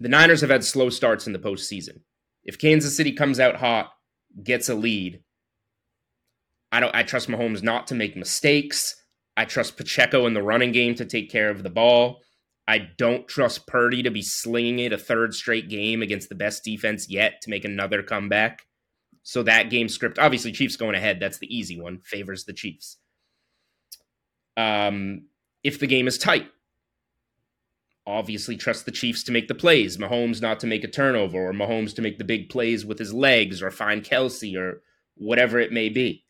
[0.00, 2.00] The Niners have had slow starts in the postseason.
[2.46, 3.90] If Kansas City comes out hot,
[4.42, 5.22] gets a lead,
[6.72, 8.96] I don't I trust Mahomes not to make mistakes.
[9.36, 12.22] I trust Pacheco in the running game to take care of the ball.
[12.68, 16.64] I don't trust Purdy to be slinging it a third straight game against the best
[16.64, 18.62] defense yet to make another comeback.
[19.22, 21.18] So that game script, obviously, Chiefs going ahead.
[21.20, 21.98] That's the easy one.
[21.98, 22.96] Favors the Chiefs.
[24.56, 25.26] Um,
[25.62, 26.48] if the game is tight,
[28.06, 29.96] obviously trust the Chiefs to make the plays.
[29.96, 33.12] Mahomes not to make a turnover, or Mahomes to make the big plays with his
[33.12, 34.82] legs, or find Kelce, or
[35.16, 36.24] whatever it may be.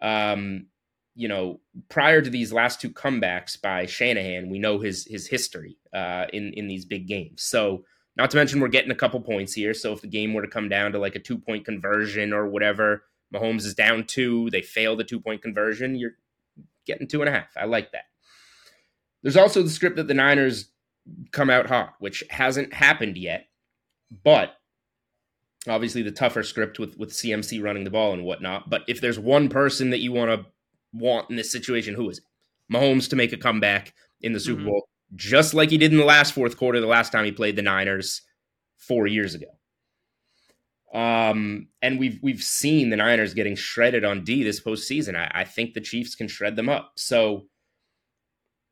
[0.00, 0.66] Um,
[1.14, 5.76] you know, prior to these last two comebacks by Shanahan, we know his his history
[5.92, 7.42] uh, in in these big games.
[7.42, 7.84] So
[8.16, 9.74] not to mention, we're getting a couple points here.
[9.74, 12.46] So if the game were to come down to like a two point conversion or
[12.46, 16.16] whatever, Mahomes is down two, they fail the two point conversion, you're
[16.86, 17.56] getting two and a half.
[17.56, 18.04] I like that.
[19.22, 20.68] There's also the script that the Niners
[21.30, 23.46] come out hot, which hasn't happened yet,
[24.24, 24.54] but
[25.68, 28.68] obviously the tougher script with with CMC running the ball and whatnot.
[28.68, 30.46] But if there's one person that you want to
[30.92, 32.24] want in this situation, who is it?
[32.72, 34.70] Mahomes to make a comeback in the Super mm-hmm.
[34.70, 37.56] Bowl just like he did in the last fourth quarter the last time he played
[37.56, 38.22] the Niners
[38.76, 39.46] four years ago.
[40.94, 45.16] Um, and we've we've seen the Niners getting shredded on D this postseason.
[45.16, 46.92] I, I think the Chiefs can shred them up.
[46.96, 47.46] So,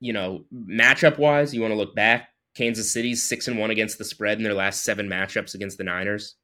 [0.01, 2.29] you know, matchup wise, you want to look back.
[2.57, 5.85] Kansas City's six and one against the spread in their last seven matchups against the
[5.85, 6.35] Niners.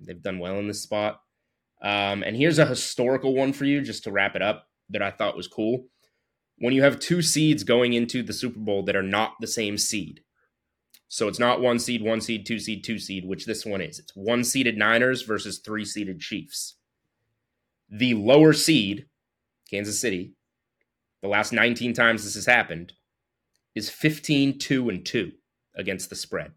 [0.00, 1.20] They've done well in this spot.
[1.82, 5.10] Um, and here's a historical one for you, just to wrap it up, that I
[5.10, 5.86] thought was cool
[6.62, 9.76] when you have two seeds going into the Super Bowl that are not the same
[9.76, 10.20] seed.
[11.08, 13.98] So it's not one seed, one seed, two seed, two seed, which this one is.
[13.98, 16.76] It's one seeded Niners versus three seeded Chiefs.
[17.90, 19.06] The lower seed,
[19.68, 20.34] Kansas City,
[21.20, 22.92] the last 19 times this has happened,
[23.74, 25.32] is 15 2 and 2
[25.76, 26.52] against the spread.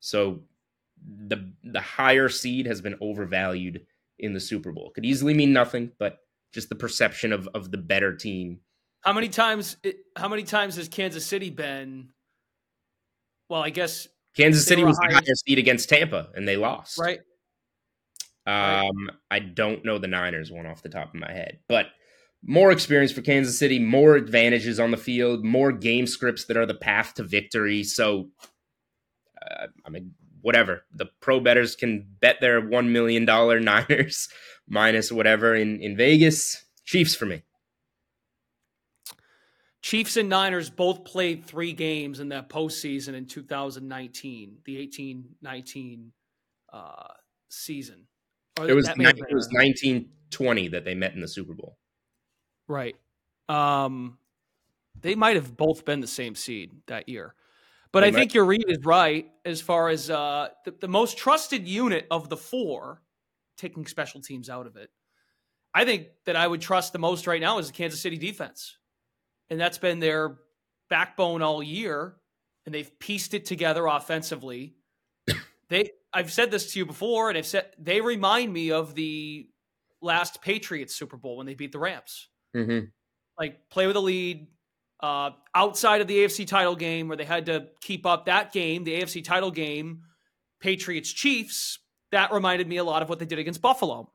[0.00, 0.40] So
[1.06, 3.86] the the higher seed has been overvalued
[4.18, 4.90] in the Super Bowl.
[4.94, 6.18] Could easily mean nothing, but
[6.52, 8.60] just the perception of of the better team
[9.06, 9.76] how many times?
[10.16, 12.08] How many times has Kansas City been?
[13.48, 16.98] Well, I guess Kansas City was the highest seed against Tampa, and they lost.
[16.98, 17.20] Right.
[18.48, 21.86] Um, I don't know the Niners one off the top of my head, but
[22.46, 26.66] more experience for Kansas City, more advantages on the field, more game scripts that are
[26.66, 27.82] the path to victory.
[27.82, 28.28] So,
[29.42, 34.28] uh, I mean, whatever the pro betters can bet their one million dollar Niners
[34.68, 36.64] minus whatever in in Vegas.
[36.84, 37.42] Chiefs for me.
[39.82, 46.12] Chiefs and Niners both played three games in that postseason in 2019, the 18 19
[46.72, 47.08] uh,
[47.48, 48.06] season.
[48.58, 51.76] Or it was, it was 1920 that they met in the Super Bowl.
[52.68, 52.96] Right.
[53.48, 54.18] Um,
[55.00, 57.34] they might have both been the same seed that year.
[57.92, 58.18] But they I might.
[58.18, 62.28] think your read is right as far as uh, the, the most trusted unit of
[62.28, 63.00] the four,
[63.56, 64.90] taking special teams out of it.
[65.72, 68.78] I think that I would trust the most right now is the Kansas City defense
[69.50, 70.36] and that's been their
[70.88, 72.16] backbone all year,
[72.64, 74.74] and they've pieced it together offensively.
[75.68, 79.48] they, I've said this to you before, and I've said they remind me of the
[80.00, 82.28] last Patriots Super Bowl when they beat the Rams.
[82.56, 82.86] Mm-hmm.
[83.38, 84.46] Like play with a lead,
[85.00, 88.84] uh, outside of the AFC title game where they had to keep up that game,
[88.84, 90.02] the AFC title game,
[90.60, 91.78] Patriots Chiefs.
[92.12, 94.10] That reminded me a lot of what they did against Buffalo.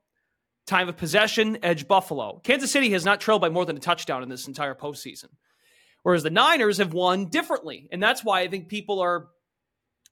[0.66, 2.40] Time of possession, edge Buffalo.
[2.44, 5.28] Kansas City has not trailed by more than a touchdown in this entire postseason.
[6.04, 7.88] Whereas the Niners have won differently.
[7.92, 9.28] And that's why I think people are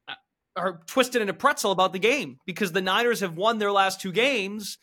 [0.08, 0.14] uh,
[0.56, 4.02] are twisted in a pretzel about the game because the Niners have won their last
[4.02, 4.78] two games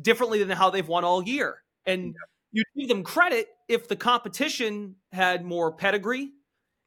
[0.00, 1.56] differently than how they've won all year.
[1.86, 2.14] And
[2.52, 6.32] you give them credit if the competition had more pedigree.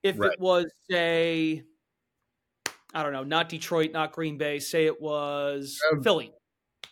[0.04, 0.34] If Right.
[0.34, 1.64] it was, say,
[2.94, 6.34] I don't know, not Detroit, not Green Bay, say it was Um, Philly.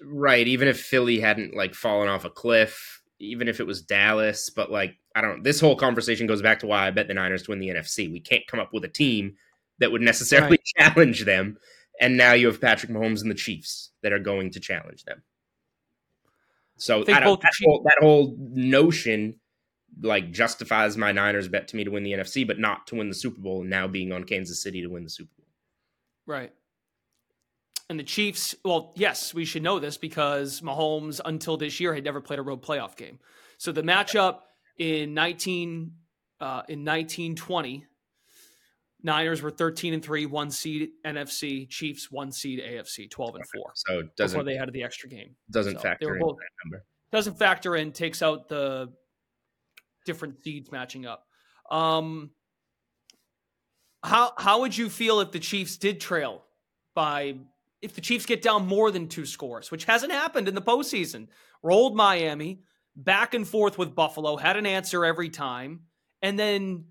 [0.01, 0.47] Right.
[0.47, 4.71] Even if Philly hadn't like fallen off a cliff, even if it was Dallas, but
[4.71, 5.43] like I don't.
[5.43, 8.11] This whole conversation goes back to why I bet the Niners to win the NFC.
[8.11, 9.35] We can't come up with a team
[9.79, 11.57] that would necessarily challenge them,
[11.99, 15.21] and now you have Patrick Mahomes and the Chiefs that are going to challenge them.
[16.81, 19.39] So think I both that, Chiefs- whole, that whole notion
[20.01, 23.07] like justifies my Niners bet to me to win the NFC, but not to win
[23.07, 23.61] the Super Bowl.
[23.61, 25.45] And now being on Kansas City to win the Super Bowl.
[26.25, 26.51] Right.
[27.89, 32.03] And the Chiefs, well, yes, we should know this because Mahomes, until this year, had
[32.03, 33.19] never played a road playoff game.
[33.57, 34.39] So the matchup
[34.77, 35.91] in 19
[36.39, 37.85] uh, in 1920,
[39.03, 43.71] Niners were 13 and 3, one seed NFC, Chiefs one seed AFC, 12 and 4
[43.75, 45.35] So doesn't before they had the extra game.
[45.49, 46.85] doesn't so factor were in both- that number.
[47.11, 48.93] Doesn't factor in, takes out the
[50.05, 51.25] different seeds matching up.
[51.69, 52.31] Um,
[54.03, 56.43] how how would you feel if the Chiefs did trail
[56.95, 57.35] by
[57.81, 61.27] if the Chiefs get down more than two scores, which hasn't happened in the postseason?
[61.63, 62.63] Rolled Miami
[62.95, 65.81] back and forth with Buffalo, had an answer every time,
[66.21, 66.85] and then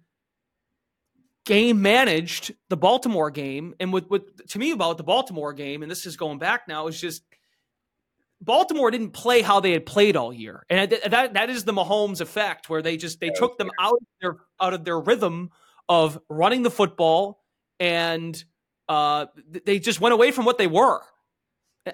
[1.47, 3.75] game managed the Baltimore game.
[3.81, 6.87] And with, with to me about the Baltimore game, and this is going back now,
[6.87, 7.23] is just
[8.41, 12.21] Baltimore didn't play how they had played all year, and that that is the Mahomes
[12.21, 15.51] effect, where they just they took them out of their out of their rhythm
[15.89, 17.43] of running the football,
[17.79, 18.43] and
[18.89, 19.27] uh,
[19.67, 21.01] they just went away from what they were.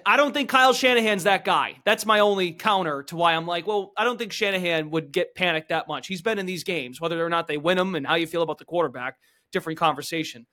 [0.05, 1.75] I don't think Kyle Shanahan's that guy.
[1.85, 5.33] That's my only counter to why I'm like, well, I don't think Shanahan would get
[5.33, 6.07] panicked that much.
[6.07, 8.41] He's been in these games, whether or not they win them, and how you feel
[8.41, 9.17] about the quarterback,
[9.51, 10.45] different conversation.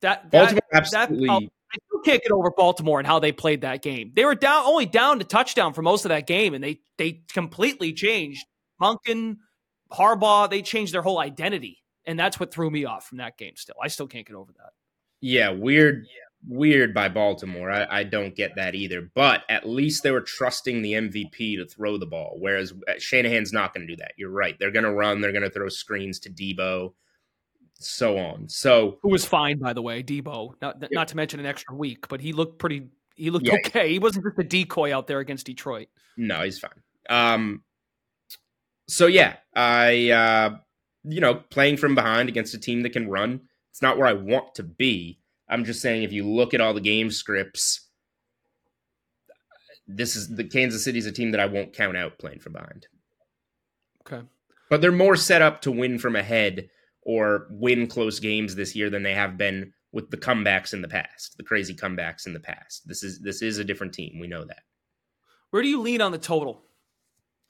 [0.00, 1.28] That, that Baltimore that absolutely.
[1.28, 4.12] I'll- I still can't get over Baltimore and how they played that game.
[4.16, 7.24] They were down only down to touchdown for most of that game, and they they
[7.30, 8.42] completely changed.
[8.80, 9.36] Monken,
[9.92, 13.52] Harbaugh, they changed their whole identity, and that's what threw me off from that game.
[13.56, 14.70] Still, I still can't get over that.
[15.20, 16.06] Yeah, weird,
[16.46, 17.70] weird by Baltimore.
[17.70, 19.10] I, I don't get that either.
[19.14, 23.52] But at least they were trusting the MVP to throw the ball, whereas uh, Shanahan's
[23.52, 24.12] not going to do that.
[24.16, 24.56] You're right.
[24.58, 25.20] They're going to run.
[25.20, 26.94] They're going to throw screens to Deebo,
[27.78, 28.48] so on.
[28.48, 30.54] So Who was fine, by the way, Deebo.
[30.60, 32.88] Not not to mention an extra week, but he looked pretty.
[33.14, 33.56] He looked Yeah.
[33.66, 33.90] okay.
[33.90, 35.88] He wasn't just a decoy out there against Detroit.
[36.16, 36.70] no, he's fine.
[37.10, 37.62] Um,
[38.86, 40.56] so yeah, I uh,
[41.04, 43.40] you know playing from behind against a team that can run.
[43.70, 45.20] It's not where I want to be.
[45.48, 47.84] I'm just saying if you look at all the game scripts.
[49.90, 52.86] This is the Kansas City's a team that I won't count out playing from behind.
[54.06, 54.26] Okay.
[54.68, 56.68] but they're more set up to win from ahead
[57.08, 60.88] or win close games this year than they have been with the comebacks in the
[60.88, 62.86] past, the crazy comebacks in the past.
[62.86, 64.18] This is this is a different team.
[64.20, 64.60] We know that.
[65.48, 66.60] Where do you lean on the total?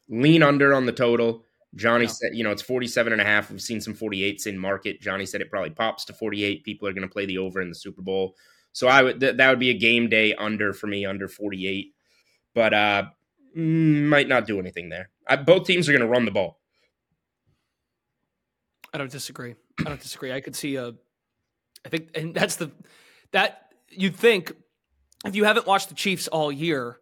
[0.08, 1.44] Lean under on the total.
[1.74, 2.10] Johnny Yeah.
[2.12, 3.50] said, you know, it's 47 and a half.
[3.50, 5.00] We've seen some 48s in market.
[5.00, 6.62] Johnny said it probably pops to 48.
[6.62, 8.36] People are going to play the over in the Super Bowl.
[8.72, 11.92] So I would th- that would be a game day under for me under 48.
[12.54, 13.04] But uh
[13.56, 15.10] mm, might not do anything there.
[15.26, 16.57] I, both teams are going to run the ball.
[18.92, 19.54] I don't disagree.
[19.80, 20.32] I don't disagree.
[20.32, 20.94] I could see a.
[21.84, 22.70] I think, and that's the
[23.32, 24.52] that you'd think
[25.24, 26.98] if you haven't watched the Chiefs all year,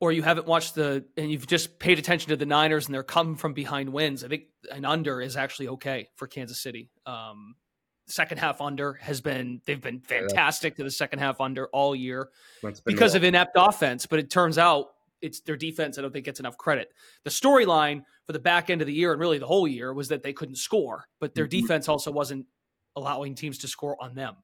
[0.00, 3.02] or you haven't watched the and you've just paid attention to the Niners and they're
[3.02, 4.24] coming from behind wins.
[4.24, 6.90] I think an under is actually okay for Kansas City.
[7.06, 7.54] Um,
[8.06, 12.28] second half under has been they've been fantastic to the second half under all year
[12.84, 14.06] because of inept offense.
[14.06, 14.88] But it turns out
[15.22, 15.98] it's their defense.
[15.98, 16.92] I don't think gets enough credit.
[17.22, 20.08] The storyline for the back end of the year and really the whole year was
[20.08, 21.50] that they couldn't score, but their Mhm.
[21.62, 22.46] defense also wasn't
[22.96, 24.36] allowing teams to score on them.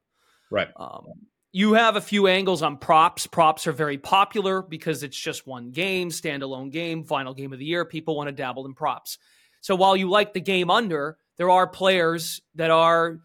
[0.51, 0.69] right.
[0.77, 1.05] Um,
[1.53, 3.27] you have a few angles on props.
[3.27, 7.65] Props are very popular because it's just one game, standalone game, final game of the
[7.65, 7.85] year.
[7.85, 9.19] People want to dabble in props.
[9.61, 13.19] So while you like the game under, there are players that are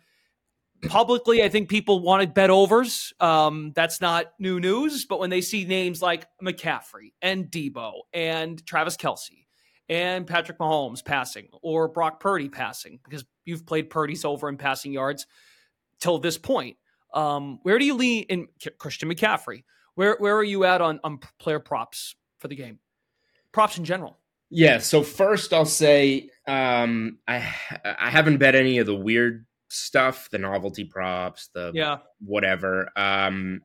[0.88, 3.14] publicly, I think people wanted bet overs.
[3.20, 8.64] Um, that's not new news, but when they see names like McCaffrey and Deebo and
[8.66, 9.45] Travis Kelce
[9.90, 14.92] and Patrick Mahomes passing or Brock Purdy passing, because you've played Purdy's over in passing
[14.92, 15.28] yards
[16.00, 16.78] till this point.
[17.14, 19.64] Um, where do you lean in Christian McCaffrey?
[19.96, 22.80] Where where are you at on on player props for the game?
[23.54, 24.20] Props in general.
[24.50, 24.80] Yeah.
[24.80, 27.38] So first, I'll say um, I
[27.84, 31.98] I haven't bet any of the weird stuff, the novelty props, the Yeah.
[32.20, 32.90] whatever.
[32.98, 33.62] Um,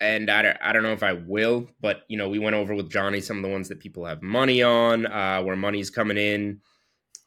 [0.00, 2.74] and I don't, I don't know if I will, but you know, we went over
[2.74, 6.16] with Johnny some of the ones that people have money on, uh, where money's coming
[6.16, 6.60] in.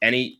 [0.00, 0.38] Any,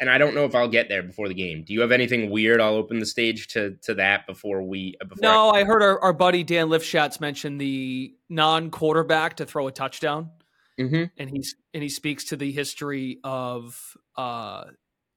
[0.00, 1.62] and I don't know if I'll get there before the game.
[1.64, 2.60] Do you have anything weird?
[2.60, 4.96] I'll open the stage to to that before we.
[5.00, 9.36] uh, Before I- No, I heard our, our buddy Dan Lifshatz mention the non quarterback
[9.36, 10.30] to throw a touchdown.
[10.80, 11.04] mm-hmm.
[11.18, 14.64] and he's and he speaks to the history of uh,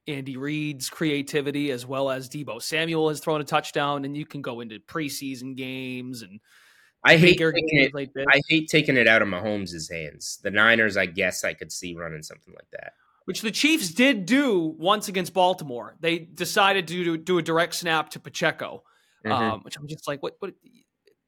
[0.08, 4.42] Andy Reid's creativity as well as Deebo Samuel has thrown a touchdown, and you can
[4.42, 6.40] go into preseason games and
[7.06, 10.40] I hate taking it, like I hate taking it out of Mahomes' hands.
[10.42, 12.94] The Niners, I guess, I could see running something like that.
[13.26, 15.96] Which the Chiefs did do once against Baltimore.
[16.00, 18.82] They decided to do, do a direct snap to Pacheco,
[19.24, 19.32] mm-hmm.
[19.32, 20.34] um, which I'm just like, what?
[20.40, 20.54] What?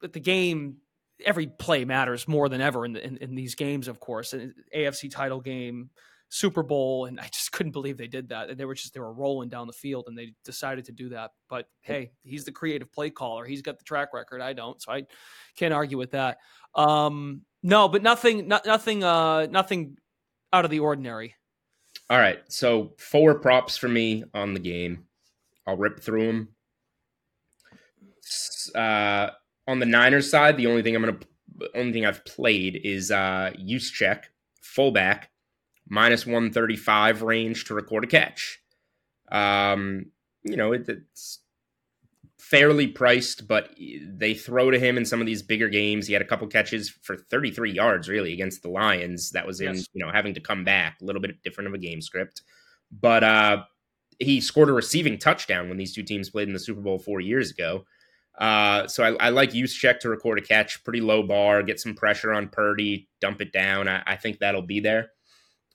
[0.00, 0.76] But the game,
[1.24, 3.88] every play matters more than ever in, the, in, in these games.
[3.88, 5.90] Of course, An AFC title game,
[6.28, 8.50] Super Bowl, and I just couldn't believe they did that.
[8.50, 11.08] And They were just they were rolling down the field, and they decided to do
[11.10, 11.32] that.
[11.48, 13.44] But hey, he's the creative play caller.
[13.44, 14.40] He's got the track record.
[14.40, 15.04] I don't, so I
[15.56, 16.38] can't argue with that.
[16.74, 19.96] Um, no, but nothing, not, nothing, uh, nothing
[20.52, 21.34] out of the ordinary.
[22.10, 25.04] All right, so four props for me on the game.
[25.66, 26.48] I'll rip through them.
[28.74, 29.30] Uh,
[29.66, 31.18] on the Niners side, the only thing I'm gonna,
[31.74, 34.24] only thing I've played is uh, Juszczyk
[34.62, 35.30] fullback
[35.88, 38.60] minus 135 range to record a catch.
[39.30, 40.06] Um,
[40.42, 41.40] you know, it, it's
[42.38, 46.06] fairly priced, but they throw to him in some of these bigger games.
[46.06, 49.30] He had a couple catches for 33 yards, really, against the Lions.
[49.30, 49.86] That was in, yes.
[49.92, 52.42] you know, having to come back, a little bit different of a game script.
[52.90, 53.64] But uh,
[54.18, 57.20] he scored a receiving touchdown when these two teams played in the Super Bowl four
[57.20, 57.84] years ago.
[58.38, 61.94] Uh, so I, I like Juszczyk to record a catch, pretty low bar, get some
[61.94, 63.88] pressure on Purdy, dump it down.
[63.88, 65.10] I, I think that'll be there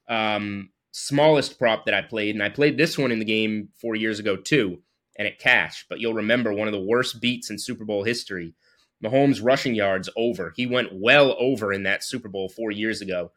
[0.07, 3.95] um, smallest prop that I played, and I played this one in the game four
[3.95, 4.79] years ago too,
[5.17, 5.87] and it cashed.
[5.89, 8.53] But you'll remember one of the worst beats in Super Bowl history.
[9.03, 10.53] Mahomes rushing yards over.
[10.55, 13.31] He went well over in that Super Bowl four years ago.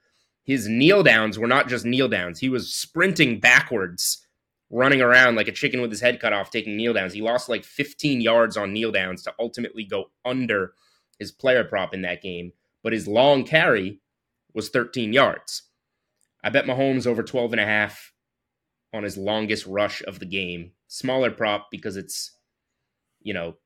[0.44, 2.38] His kneel downs were not just kneel downs.
[2.38, 4.24] He was sprinting backwards,
[4.70, 7.14] running around like a chicken with his head cut off, taking kneel downs.
[7.14, 10.74] He lost like 15 yards on kneel downs to ultimately go under
[11.18, 12.52] his player prop in that game.
[12.84, 14.00] But his long carry
[14.54, 15.62] was 13 yards.
[16.46, 18.12] I bet Mahomes over 12 and a half
[18.94, 20.70] on his longest rush of the game.
[20.86, 22.30] Smaller prop because it's,
[23.20, 23.56] you know,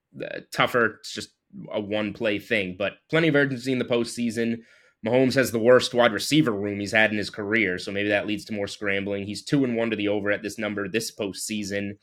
[0.51, 0.97] tougher.
[1.01, 1.29] It's just
[1.71, 4.61] a one play thing, but plenty of urgency in the postseason.
[5.07, 8.27] Mahomes has the worst wide receiver room he's had in his career, so maybe that
[8.27, 9.27] leads to more scrambling.
[9.27, 11.99] He's two and one to the over at this number this postseason.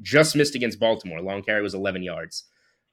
[0.00, 1.20] Just missed against Baltimore.
[1.20, 2.44] Long carry was 11 yards.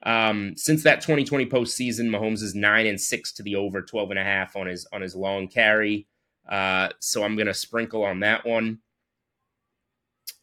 [0.04, 4.20] Um, since that 2020 postseason, Mahomes is nine and six to the over, 12 and
[4.20, 6.06] a half on his on his long carry.
[6.50, 8.80] Uh, so I'm going to sprinkle on that one.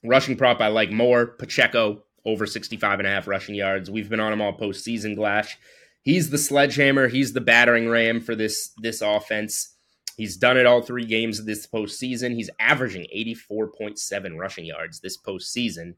[0.04, 1.26] Rushing prop, I like more.
[1.26, 3.90] Pacheco, over 65 and a half rushing yards.
[3.90, 5.56] We've been on him all postseason, Glash.
[6.02, 7.08] He's the sledgehammer.
[7.08, 9.74] He's the battering ram for this this offense.
[10.16, 12.34] He's done it all three games of this postseason.
[12.34, 15.94] He's averaging 84.7 rushing yards this postseason.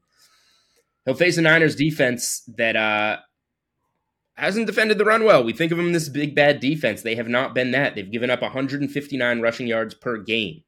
[1.05, 3.17] He'll face a Niners defense that uh,
[4.39, 5.43] hasn't defended the run well.
[5.43, 7.01] We think of them this big bad defense.
[7.01, 7.95] They have not been that.
[7.95, 10.63] They've given up 159 rushing yards per game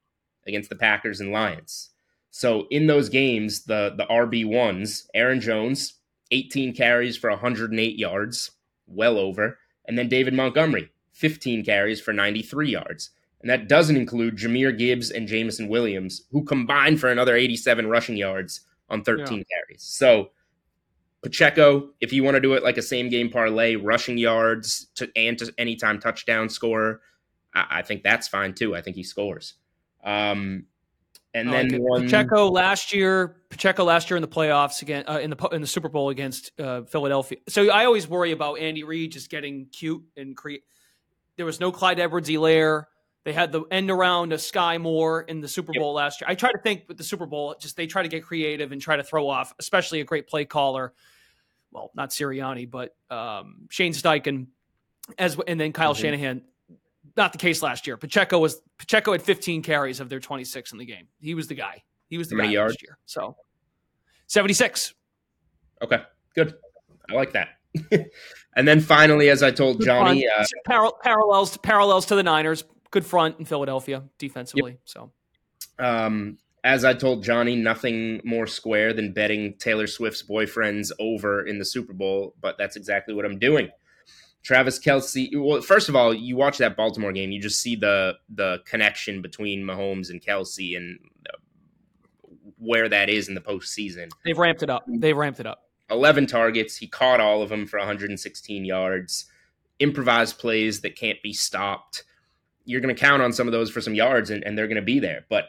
[0.46, 1.90] against the Packers and Lions.
[2.30, 5.94] So in those games, the the RB ones, Aaron Jones,
[6.30, 8.50] 18 carries for 108 yards,
[8.86, 13.10] well over, and then David Montgomery, 15 carries for 93 yards.
[13.40, 18.16] And that doesn't include Jahmyr Gibbs and Jameson Williams, who combined for another 87 rushing
[18.16, 19.44] yards on 13 yeah.
[19.50, 19.82] carries.
[19.82, 20.30] So
[21.22, 25.10] Pacheco, if you want to do it like a same game parlay, rushing yards to
[25.14, 27.00] and to anytime touchdown scorer,
[27.54, 28.74] I, I think that's fine too.
[28.74, 29.54] I think he scores.
[30.02, 30.66] Um,
[31.32, 32.02] and then like one...
[32.02, 35.66] Pacheco last year, Pacheco last year in the playoffs again uh, in the in the
[35.66, 37.38] Super Bowl against uh, Philadelphia.
[37.48, 40.64] So I always worry about Andy Reid just getting cute and create.
[41.36, 42.86] There was no Clyde Edwards-Helaire.
[43.24, 45.96] They had the end around of Sky Moore in the Super Bowl yep.
[45.96, 46.28] last year.
[46.28, 48.82] I try to think with the Super Bowl, just they try to get creative and
[48.82, 50.92] try to throw off, especially a great play caller
[51.72, 54.46] well, not Sirianni, but um, Shane Steichen,
[55.18, 56.02] as and then Kyle mm-hmm.
[56.02, 56.42] Shanahan.
[57.16, 57.96] Not the case last year.
[57.96, 61.08] Pacheco was Pacheco had 15 carries of their 26 in the game.
[61.20, 61.82] He was the guy.
[62.08, 62.72] He was the How guy yards?
[62.72, 62.98] last year.
[63.06, 63.36] So
[64.28, 64.94] 76.
[65.82, 66.02] Okay,
[66.34, 66.54] good.
[67.10, 67.48] I like that.
[68.56, 72.22] and then finally, as I told good Johnny, uh, Par- parallels to, parallels to the
[72.22, 72.64] Niners.
[72.90, 74.72] Good front in Philadelphia defensively.
[74.72, 74.80] Yep.
[74.84, 75.12] So,
[75.78, 81.58] um, as I told Johnny, nothing more square than betting Taylor Swift's boyfriends over in
[81.58, 83.70] the Super Bowl, but that's exactly what I'm doing.
[84.42, 85.28] Travis Kelce.
[85.34, 89.22] Well, first of all, you watch that Baltimore game, you just see the the connection
[89.22, 90.98] between Mahomes and Kelce, and
[91.28, 91.38] uh,
[92.58, 94.10] where that is in the postseason.
[94.24, 94.84] They've ramped it up.
[94.88, 95.68] They've ramped it up.
[95.90, 96.76] 11 targets.
[96.76, 99.26] He caught all of them for 116 yards.
[99.78, 102.04] Improvised plays that can't be stopped.
[102.64, 104.76] You're going to count on some of those for some yards, and, and they're going
[104.76, 105.26] to be there.
[105.28, 105.46] But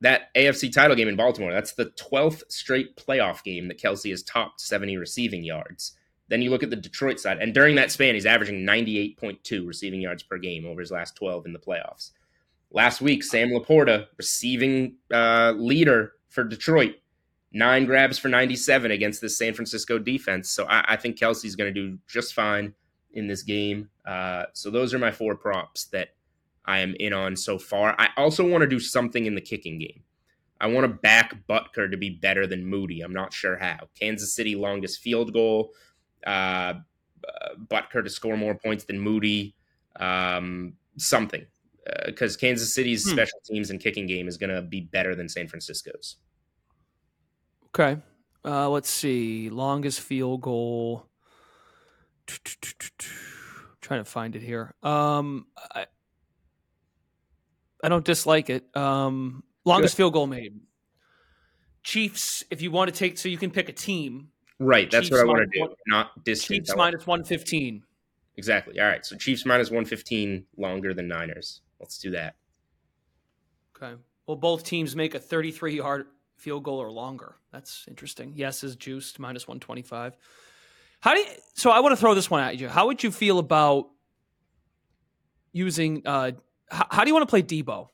[0.00, 4.22] that AFC title game in Baltimore, that's the 12th straight playoff game that Kelce has
[4.22, 5.92] topped 70 receiving yards.
[6.28, 10.00] Then you look at the Detroit side, and during that span, he's averaging 98.2 receiving
[10.00, 12.12] yards per game over his last 12 in the playoffs.
[12.70, 16.94] last week, Sam LaPorta, receiving uh, leader for Detroit,
[17.52, 20.48] nine grabs for 97 against the San Francisco defense.
[20.50, 22.74] So I, I think Kelce's going to do just fine
[23.12, 23.90] in this game.
[24.06, 26.10] Uh, so those are my four props that
[26.64, 27.94] I am in on so far.
[27.98, 30.02] I also want to do something in the kicking game.
[30.60, 33.00] I want to back Butker to be better than Moody.
[33.00, 33.88] I'm not sure how.
[33.98, 35.72] Kansas City longest field goal.
[36.26, 36.74] Uh,
[37.70, 39.54] Butker to score more points than Moody.
[39.98, 41.46] Um, something
[42.06, 43.10] because uh, Kansas City's hmm.
[43.10, 46.16] special teams and kicking game is going to be better than San Francisco's.
[47.68, 48.00] Okay.
[48.44, 49.48] Uh, let's see.
[49.50, 51.06] Longest field goal.
[53.80, 54.74] trying to find it here.
[54.82, 55.86] Um, I,
[57.82, 58.64] I don't dislike it.
[58.76, 60.02] Um, longest Good.
[60.02, 60.60] field goal made.
[61.82, 64.28] Chiefs, if you want to take, so you can pick a team.
[64.58, 64.90] Right.
[64.90, 65.60] That's Chiefs what I want to do.
[65.60, 66.68] One, not distance.
[66.68, 67.82] Chiefs minus 115.
[68.36, 68.78] Exactly.
[68.78, 69.04] All right.
[69.04, 71.62] So Chiefs minus 115 longer than Niners.
[71.78, 72.36] Let's do that.
[73.76, 73.94] Okay.
[74.26, 76.06] Well, both teams make a 33 yard
[76.36, 77.36] field goal or longer.
[77.52, 78.32] That's interesting.
[78.36, 80.16] Yes is juiced minus 125.
[81.00, 82.68] How do you, so I want to throw this one at you.
[82.68, 83.88] How would you feel about
[85.52, 86.30] using uh
[86.70, 87.88] how, how do you want to play Deebo?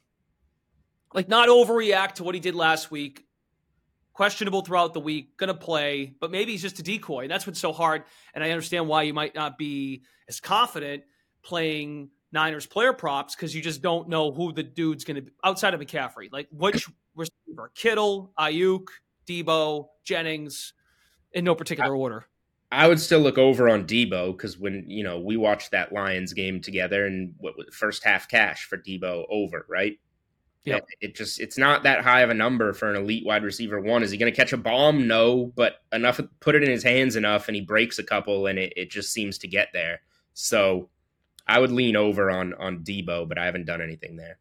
[1.15, 3.25] Like not overreact to what he did last week.
[4.13, 7.23] Questionable throughout the week, gonna play, but maybe he's just a decoy.
[7.23, 8.05] And that's what's so hard.
[8.35, 11.05] And I understand why you might not be as confident
[11.43, 15.33] playing Niners player props because you just don't know who the dude's going to be
[15.45, 16.33] outside of McCaffrey.
[16.33, 18.87] Like which receiver, Kittle, Aiyuk,
[19.27, 20.73] Deebo, Jennings,
[21.33, 22.27] in no particular order.
[22.73, 26.33] I would still look over on Deebo because when you know we watched that Lions
[26.33, 29.99] game together and what was first half cash for Deebo over, right?
[30.65, 33.81] Yeah, it just it's not that high of a number for an elite wide receiver.
[33.81, 35.07] One is he going to catch a bomb?
[35.07, 38.59] No, but enough put it in his hands enough, and he breaks a couple, and
[38.59, 40.01] it, it just seems to get there.
[40.35, 40.89] So
[41.47, 44.39] I would lean over on on Deebo, but I haven't done anything there.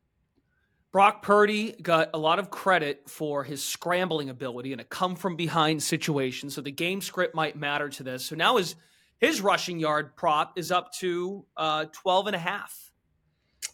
[0.96, 5.36] Brock Purdy got a lot of credit for his scrambling ability in a come from
[5.36, 6.50] behind situation.
[6.50, 8.24] So the game script might matter to this.
[8.24, 8.78] So now his
[9.18, 12.94] his rushing yard prop is up to uh, 12 and a half,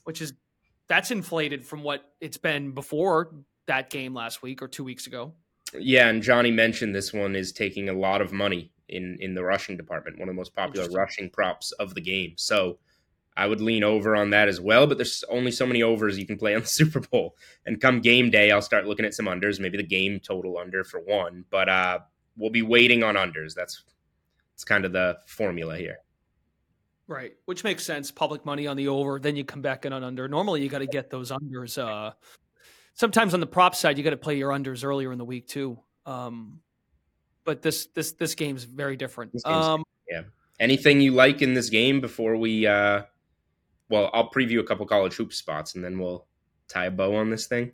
[0.03, 0.33] which is
[0.87, 3.35] that's inflated from what it's been before
[3.67, 5.33] that game last week or two weeks ago.
[5.77, 9.43] Yeah, and Johnny mentioned this one is taking a lot of money in in the
[9.43, 12.33] rushing department, one of the most popular rushing props of the game.
[12.37, 12.79] So
[13.37, 16.25] I would lean over on that as well, but there's only so many overs you
[16.25, 17.35] can play on the Super Bowl.
[17.65, 20.83] And come game day, I'll start looking at some unders, maybe the game total under
[20.83, 21.45] for one.
[21.49, 21.99] But uh,
[22.35, 23.53] we'll be waiting on unders.
[23.53, 23.83] That's
[24.53, 25.99] that's kind of the formula here.
[27.07, 28.11] Right, which makes sense.
[28.11, 30.27] Public money on the over, then you come back in on under.
[30.27, 31.77] Normally, you got to get those unders.
[31.77, 32.13] Uh,
[32.93, 35.47] sometimes on the prop side, you got to play your unders earlier in the week
[35.47, 35.77] too.
[36.05, 36.61] Um,
[37.43, 39.33] but this this this game's very different.
[39.45, 40.23] Um, yeah.
[40.59, 43.01] Anything you like in this game before we uh,
[43.91, 46.25] well, I'll preview a couple college hoop spots and then we'll
[46.67, 47.73] tie a bow on this thing.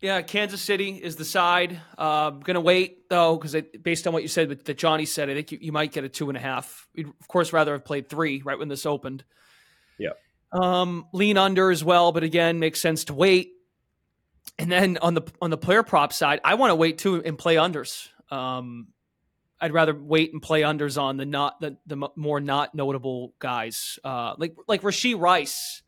[0.00, 1.78] Yeah, Kansas City is the side.
[1.98, 5.34] Uh, I'm gonna wait though because based on what you said that Johnny said, I
[5.34, 6.88] think you, you, might get a two and a half.
[6.94, 9.24] We'd of course rather have played three right when this opened.
[9.98, 10.12] Yeah.
[10.52, 13.52] Um, lean under as well, but again, makes sense to wait.
[14.58, 17.36] And then on the on the player prop side, I want to wait too and
[17.36, 18.08] play unders.
[18.30, 18.88] Um,
[19.60, 23.98] I'd rather wait and play unders on the not the, the more not notable guys.
[24.02, 25.82] Uh, like like Rashee Rice,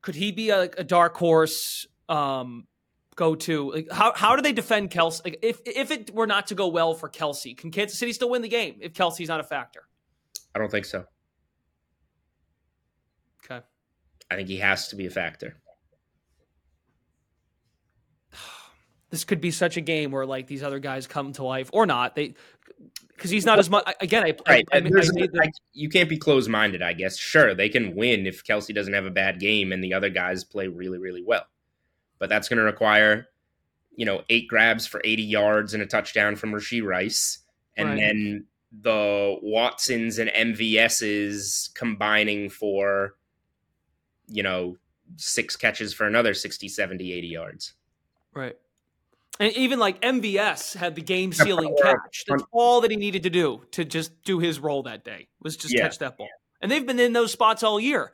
[0.00, 1.86] could he be a, a dark horse?
[2.08, 2.66] Um,
[3.14, 5.24] go to like how how do they defend Kelce?
[5.24, 8.30] Like if if it were not to go well for Kelce, can Kansas City still
[8.30, 9.82] win the game if Kelce's not a factor?
[10.54, 11.04] I don't think so.
[13.44, 13.64] Okay.
[14.30, 15.56] I think he has to be a factor.
[19.10, 21.84] This could be such a game where like these other guys come to life or
[21.84, 22.16] not.
[22.16, 22.32] They
[23.08, 23.84] because he's not as much.
[24.00, 24.66] Again, I, right.
[24.72, 26.82] I, I, I you can't be closed minded.
[26.82, 29.94] I guess sure they can win if Kelce doesn't have a bad game and the
[29.94, 31.46] other guys play really really well,
[32.18, 33.28] but that's going to require
[33.94, 37.38] you know eight grabs for eighty yards and a touchdown from Rashee Rice,
[37.76, 37.96] and right.
[37.98, 38.46] then
[38.80, 43.14] the Watsons and MVSs combining for
[44.26, 44.76] you know
[45.16, 47.74] six catches for another 60 70 80 yards
[48.34, 48.56] right
[49.40, 52.24] and even like MVS had the game sealing catch.
[52.28, 55.56] That's all that he needed to do to just do his role that day was
[55.56, 55.82] just yeah.
[55.82, 56.28] catch that ball.
[56.60, 58.12] And they've been in those spots all year,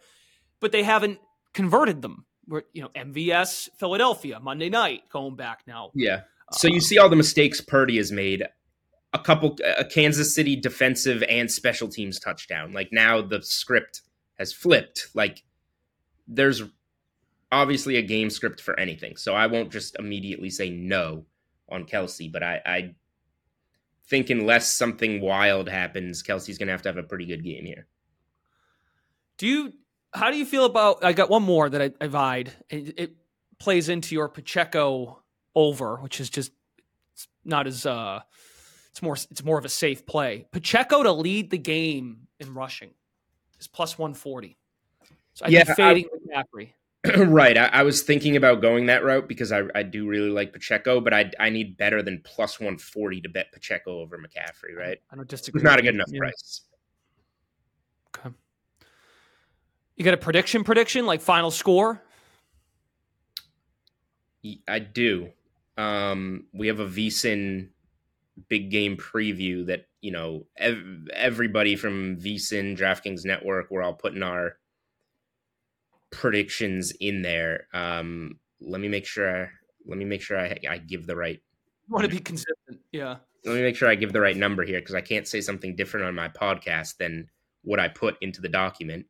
[0.61, 1.19] but they haven't
[1.53, 2.25] converted them.
[2.47, 5.91] Where you know MVS Philadelphia Monday night going back now.
[5.95, 6.23] Yeah.
[6.51, 8.45] Uh, so you see all the mistakes Purdy has made.
[9.15, 12.73] A couple, a Kansas City defensive and special teams touchdown.
[12.73, 14.03] Like now the script
[14.39, 15.09] has flipped.
[15.15, 15.43] Like
[16.27, 16.63] there's
[17.51, 19.17] obviously a game script for anything.
[19.17, 21.25] So I won't just immediately say no
[21.69, 22.95] on Kelce, but I, I
[24.07, 27.65] think unless something wild happens, Kelce's going to have to have a pretty good game
[27.65, 27.87] here.
[29.37, 29.73] Do you
[30.13, 31.05] how do you feel about?
[31.05, 32.53] I got one more that I, I vied.
[32.71, 33.17] It, it
[33.59, 35.23] plays into your Pacheco
[35.55, 36.53] over, which is just
[37.45, 38.21] not as uh,
[38.91, 40.47] it's more it's more of a safe play.
[40.51, 42.91] Pacheco to lead the game in rushing
[43.61, 44.57] is plus one forty.
[45.35, 46.71] So I Yeah, think fading McCaffrey.
[47.17, 47.57] right.
[47.57, 51.01] I, I was thinking about going that route because I, I do really like Pacheco,
[51.01, 54.77] but I I need better than plus one forty to bet Pacheco over McCaffrey.
[54.77, 54.99] Right?
[55.11, 55.61] I don't disagree.
[55.61, 56.19] It's not a good enough Yeah.
[56.19, 56.63] price.
[58.17, 58.35] Okay.
[59.97, 60.65] You got a prediction?
[60.65, 62.03] Prediction like final score?
[64.67, 65.31] I do.
[65.77, 67.69] Um, we have a VSIN
[68.49, 74.23] big game preview that you know ev- everybody from VSIN, DraftKings Network, we're all putting
[74.23, 74.57] our
[76.11, 77.67] predictions in there.
[77.73, 79.51] Um, let me make sure.
[79.87, 81.41] Let me make sure I, I give the right.
[81.89, 82.81] You want to be consistent?
[82.93, 83.17] Yeah.
[83.45, 85.77] Let me make sure I give the right number here because I can't say something
[85.77, 87.29] different on my podcast than
[87.63, 89.07] what I put into the document.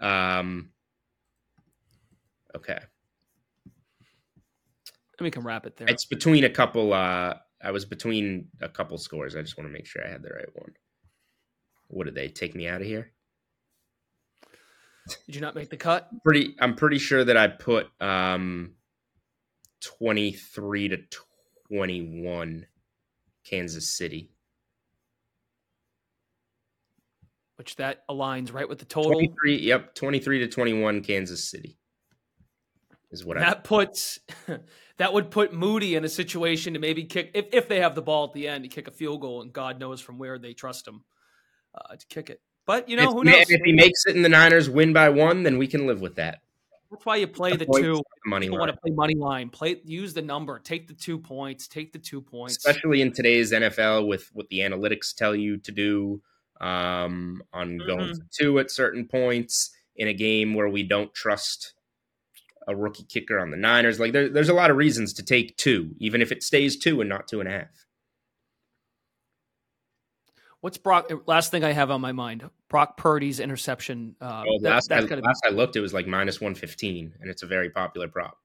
[0.00, 0.70] Um,
[2.56, 2.78] okay.
[5.18, 5.88] And we can wrap it there.
[5.88, 6.92] It's between a couple.
[6.92, 9.36] Uh, I was between a couple scores.
[9.36, 10.72] I just want to make sure I had the right one.
[11.88, 13.12] What did they take me out of here?
[15.26, 16.08] Did you not make the cut?
[16.22, 16.54] Pretty.
[16.60, 18.74] I'm pretty sure that I put um,
[19.80, 20.98] twenty three to
[21.68, 22.66] twenty one,
[23.44, 24.30] Kansas City.
[27.56, 29.12] Which that aligns right with the total.
[29.12, 29.58] Twenty three.
[29.58, 31.78] Yep, twenty three to twenty one, Kansas City.
[33.10, 33.40] Is what I.
[33.40, 34.18] That puts
[34.96, 38.02] that would put Moody in a situation to maybe kick if, if they have the
[38.02, 40.54] ball at the end to kick a field goal, and God knows from where they
[40.54, 41.04] trust him
[41.74, 42.40] uh, to kick it.
[42.66, 43.50] But you know if, who knows?
[43.50, 46.14] if he makes it and the Niners win by one, then we can live with
[46.16, 46.40] that.
[46.90, 48.02] That's why you play the Points, two.
[48.24, 48.68] money People line.
[48.68, 49.50] want to play money line.
[49.50, 50.58] Play use the number.
[50.60, 51.66] Take the two points.
[51.66, 52.56] Take the two points.
[52.56, 56.22] especially in today's NFL with what the analytics tell you to do
[56.60, 58.16] um, on going Mhm.
[58.18, 61.72] for two at certain points in a game where we don't trust
[62.68, 63.98] a rookie kicker on the Niners.
[64.00, 67.00] Like there, there's a lot of reasons to take two, even if it stays two
[67.00, 67.83] and not two and a half.
[70.64, 71.10] What's Brock?
[71.26, 74.16] Last thing I have on my mind: Brock Purdy's interception.
[74.18, 77.30] Uh, Well, that- last, I, last I looked, it was like minus one fifteen, and
[77.30, 78.38] it's a very popular prop.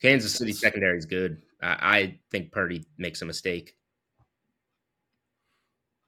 [0.00, 1.40] Kansas City secondary is good.
[1.62, 3.76] I, I think Purdy makes a mistake.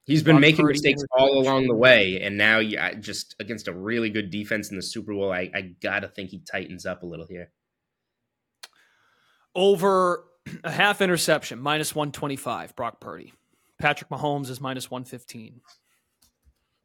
[0.06, 3.36] He's been Brock making Purdy mistakes all along the way, and now you, I just
[3.38, 6.84] against a really good defense in the Super Bowl, I, I gotta think he tightens
[6.84, 7.52] up a little here.
[9.54, 10.24] over
[10.64, 13.34] a half interception, minus 125, Brock Purdy.
[13.78, 15.60] Patrick Mahomes is minus 115.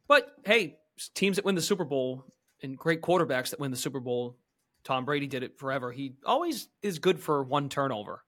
[0.07, 0.77] But hey,
[1.13, 2.25] teams that win the Super Bowl
[2.61, 4.37] and great quarterbacks that win the Super Bowl,
[4.83, 5.91] Tom Brady did it forever.
[5.91, 8.23] He always is good for one turnover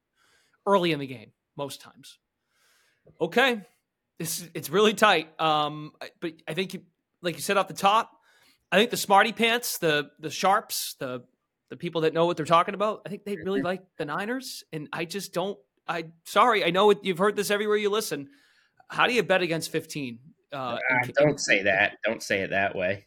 [0.65, 2.19] early in the game, most times.
[3.19, 3.61] Okay.
[4.19, 5.29] This it's really tight.
[5.41, 6.81] Um, but I think you
[7.21, 8.11] like you said off the top,
[8.71, 11.23] I think the smarty pants, the the sharps, the
[11.69, 14.63] the people that know what they're talking about, I think they really like the Niners.
[14.71, 15.57] And I just don't.
[15.87, 18.29] I sorry, I know it, you've heard this everywhere you listen.
[18.91, 20.19] How do you bet against 15?
[20.51, 21.97] Uh, in- don't say that.
[22.05, 23.05] Don't say it that way.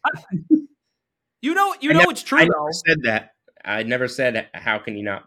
[1.41, 2.59] you know, you I know never- it's true I though.
[2.59, 3.31] never said that.
[3.63, 5.25] I never said how can you not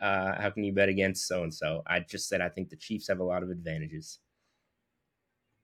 [0.00, 1.82] uh, how can you bet against so and so.
[1.86, 4.18] I just said I think the Chiefs have a lot of advantages.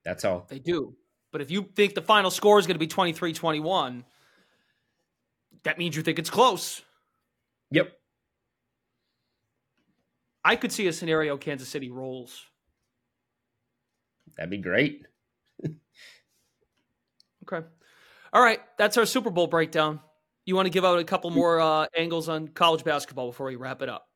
[0.05, 0.47] That's all.
[0.49, 0.95] They do.
[1.32, 4.05] But if you think the final score is going to be 23 21,
[5.64, 6.82] that means you think it's close.
[7.70, 7.93] Yep.
[10.45, 12.45] I could see a scenario Kansas City rolls.
[14.37, 15.07] That'd be great.
[17.49, 17.64] Okay.
[18.32, 18.59] All right.
[18.76, 20.01] That's our Super Bowl breakdown.
[20.47, 23.55] You want to give out a couple more uh, angles on college basketball before we
[23.55, 24.09] wrap it up?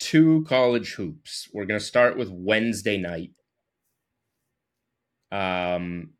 [0.00, 1.48] Two college hoops.
[1.52, 3.30] We're gonna start with Wednesday night.
[5.30, 6.10] Um,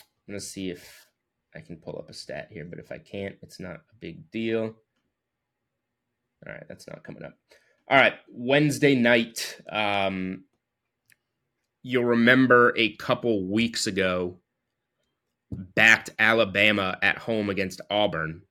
[0.00, 1.06] I'm gonna see if
[1.54, 4.30] I can pull up a stat here, but if I can't, it's not a big
[4.30, 4.74] deal.
[6.46, 7.34] All right, that's not coming up.
[7.90, 9.58] All right, Wednesday night.
[9.70, 10.44] Um,
[11.82, 14.40] you'll remember a couple weeks ago,
[15.50, 18.42] backed Alabama at home against Auburn.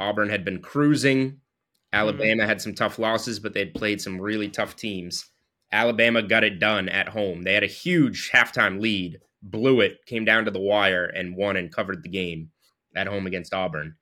[0.00, 1.40] Auburn had been cruising.
[1.92, 5.30] Alabama had some tough losses, but they'd played some really tough teams.
[5.70, 7.42] Alabama got it done at home.
[7.42, 11.56] They had a huge halftime lead, blew it, came down to the wire, and won
[11.56, 12.50] and covered the game
[12.96, 13.94] at home against Auburn.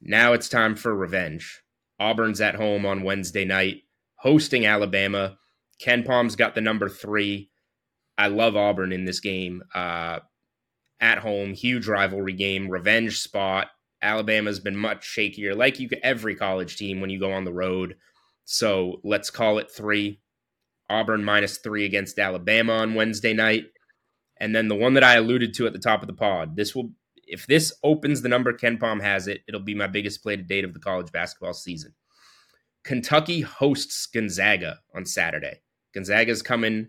[0.00, 1.62] Now it's time for revenge.
[2.02, 3.82] Auburn's at home on Wednesday night,
[4.16, 5.38] hosting Alabama.
[5.80, 7.50] KenPom's got the number three.
[8.18, 9.62] I love Auburn in this game.
[9.72, 10.18] Uh,
[11.00, 13.68] at home, huge rivalry game, revenge spot.
[14.02, 17.94] Alabama's been much shakier, like you every college team when you go on the road.
[18.44, 20.20] So let's call it three.
[20.90, 23.66] Auburn minus three against Alabama on Wednesday night.
[24.40, 26.74] And then the one that I alluded to at the top of the pod, this
[26.74, 26.90] will
[27.32, 30.64] if this opens the number KenPom has it, it'll be my biggest play to date
[30.64, 31.94] of the college basketball season.
[32.84, 35.62] Kentucky hosts Gonzaga on Saturday.
[35.94, 36.88] Gonzaga's coming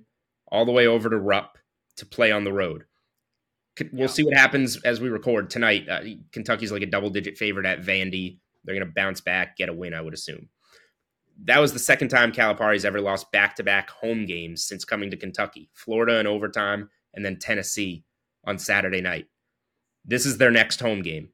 [0.52, 1.58] all the way over to Rupp
[1.98, 2.84] to play on the road.
[3.80, 4.08] We'll yeah.
[4.08, 5.88] see what happens as we record tonight.
[5.90, 8.40] Uh, Kentucky's like a double digit favorite at Vandy.
[8.64, 10.50] They're going to bounce back, get a win, I would assume.
[11.46, 15.10] That was the second time Calipari's ever lost back to back home games since coming
[15.10, 18.04] to Kentucky Florida in overtime, and then Tennessee
[18.46, 19.28] on Saturday night.
[20.06, 21.30] This is their next home game.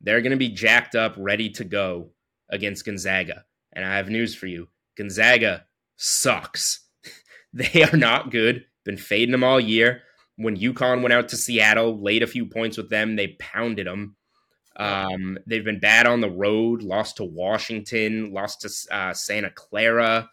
[0.00, 2.10] They're going to be jacked up, ready to go
[2.50, 3.44] against Gonzaga.
[3.72, 5.66] And I have news for you Gonzaga
[5.96, 6.80] sucks.
[7.52, 8.64] they are not good.
[8.84, 10.02] Been fading them all year.
[10.36, 14.16] When UConn went out to Seattle, laid a few points with them, they pounded them.
[14.76, 20.30] Um, they've been bad on the road, lost to Washington, lost to uh, Santa Clara.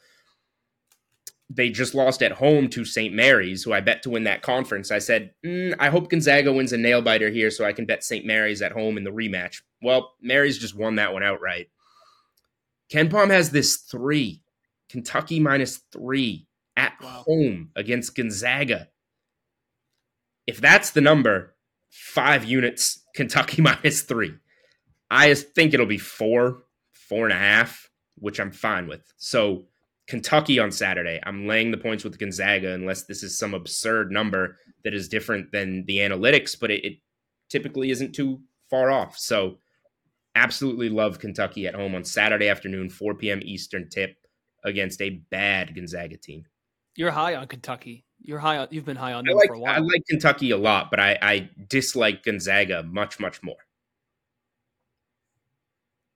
[1.49, 3.13] They just lost at home to St.
[3.13, 4.89] Mary's, who I bet to win that conference.
[4.91, 8.03] I said, mm, I hope Gonzaga wins a nail biter here so I can bet
[8.03, 8.25] St.
[8.25, 9.61] Mary's at home in the rematch.
[9.81, 11.67] Well, Mary's just won that one outright.
[12.91, 14.41] KenPom has this three,
[14.89, 17.23] Kentucky minus three at wow.
[17.25, 18.89] home against Gonzaga.
[20.47, 21.55] If that's the number,
[21.89, 24.33] five units, Kentucky minus three.
[25.09, 29.13] I think it'll be four, four and a half, which I'm fine with.
[29.17, 29.65] So
[30.07, 34.57] Kentucky on Saturday, I'm laying the points with Gonzaga unless this is some absurd number
[34.83, 36.93] that is different than the analytics, but it, it
[37.49, 39.17] typically isn't too far off.
[39.17, 39.57] So
[40.35, 43.39] absolutely love Kentucky at home on Saturday afternoon, 4 p.m.
[43.43, 44.15] Eastern tip
[44.63, 46.45] against a bad Gonzaga team.
[46.95, 48.05] You're high on Kentucky.
[48.21, 48.67] You're high on.
[48.71, 49.75] You've been high on them like, for a while.
[49.75, 53.57] I like Kentucky a lot, but I, I dislike Gonzaga much, much more.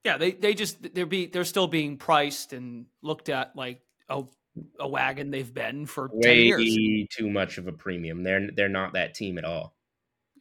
[0.04, 4.24] Yeah, they they just they're be they're still being priced and looked at like a
[4.80, 7.08] a wagon they've been for way 10 years.
[7.12, 8.24] too much of a premium.
[8.24, 9.76] They're they're not that team at all.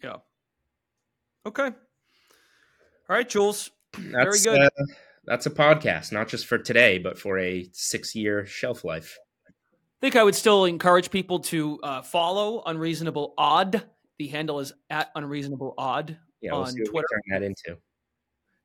[0.02, 0.16] Yeah.
[1.46, 1.66] Okay.
[1.66, 3.70] All right, Jules.
[3.94, 4.66] That's, Very good.
[4.66, 4.84] Uh,
[5.24, 9.18] that's a podcast, not just for today, but for a six year shelf life.
[9.48, 9.52] I
[10.00, 13.82] think I would still encourage people to uh, follow Unreasonable Odd.
[14.18, 17.06] The handle is at Unreasonable Odd yeah, we'll on Twitter.
[17.12, 17.78] Turn that into.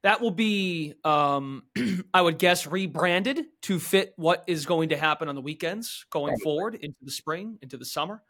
[0.04, 1.64] That will be, um,
[2.14, 6.38] I would guess, rebranded to fit what is going to happen on the weekends going
[6.40, 8.22] forward into the spring, into the summer.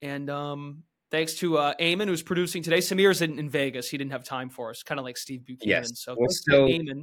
[0.00, 2.78] And um, thanks to uh, Eamon, who's producing today.
[2.78, 3.88] Samir's in, in Vegas.
[3.90, 5.68] He didn't have time for us, kind of like Steve Buchanan.
[5.68, 5.90] Yes.
[5.94, 7.02] So we'll still, Eamon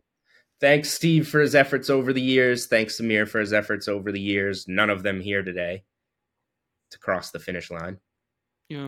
[0.62, 2.68] Thanks, Steve, for his efforts over the years.
[2.68, 4.68] Thanks, Samir, for his efforts over the years.
[4.68, 5.84] None of them here today
[6.92, 7.98] to cross the finish line.
[8.70, 8.88] Yeah.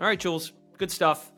[0.00, 0.52] All right, Jules.
[0.78, 1.32] Good stuff.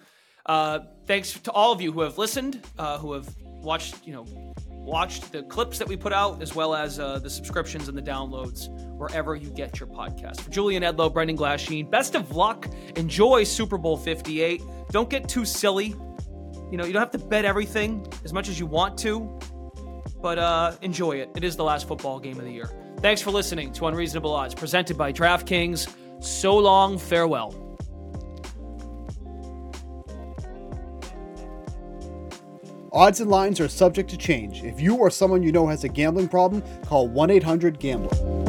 [0.47, 4.27] Uh, thanks to all of you who have listened, uh, who have watched, you know,
[4.69, 8.03] watched the clips that we put out, as well as uh, the subscriptions and the
[8.03, 10.51] downloads wherever you get your podcast.
[10.51, 12.69] Julian Edlow, Brendan Glasheen, best of luck.
[12.97, 14.63] Enjoy Super Bowl 58.
[14.91, 15.95] Don't get too silly
[16.73, 19.39] you know, you don't have to bet everything as much as you want to,
[20.23, 21.29] but uh, enjoy it.
[21.37, 22.71] It is the last football game of the year.
[23.01, 25.93] Thanks for listening to Unreasonable Odds, presented by DraftKings.
[26.25, 27.72] So long, farewell.
[32.95, 34.63] Odds and lines are subject to change.
[34.65, 38.42] If you or someone you know has a gambling problem, call 1 800 GAMBLER.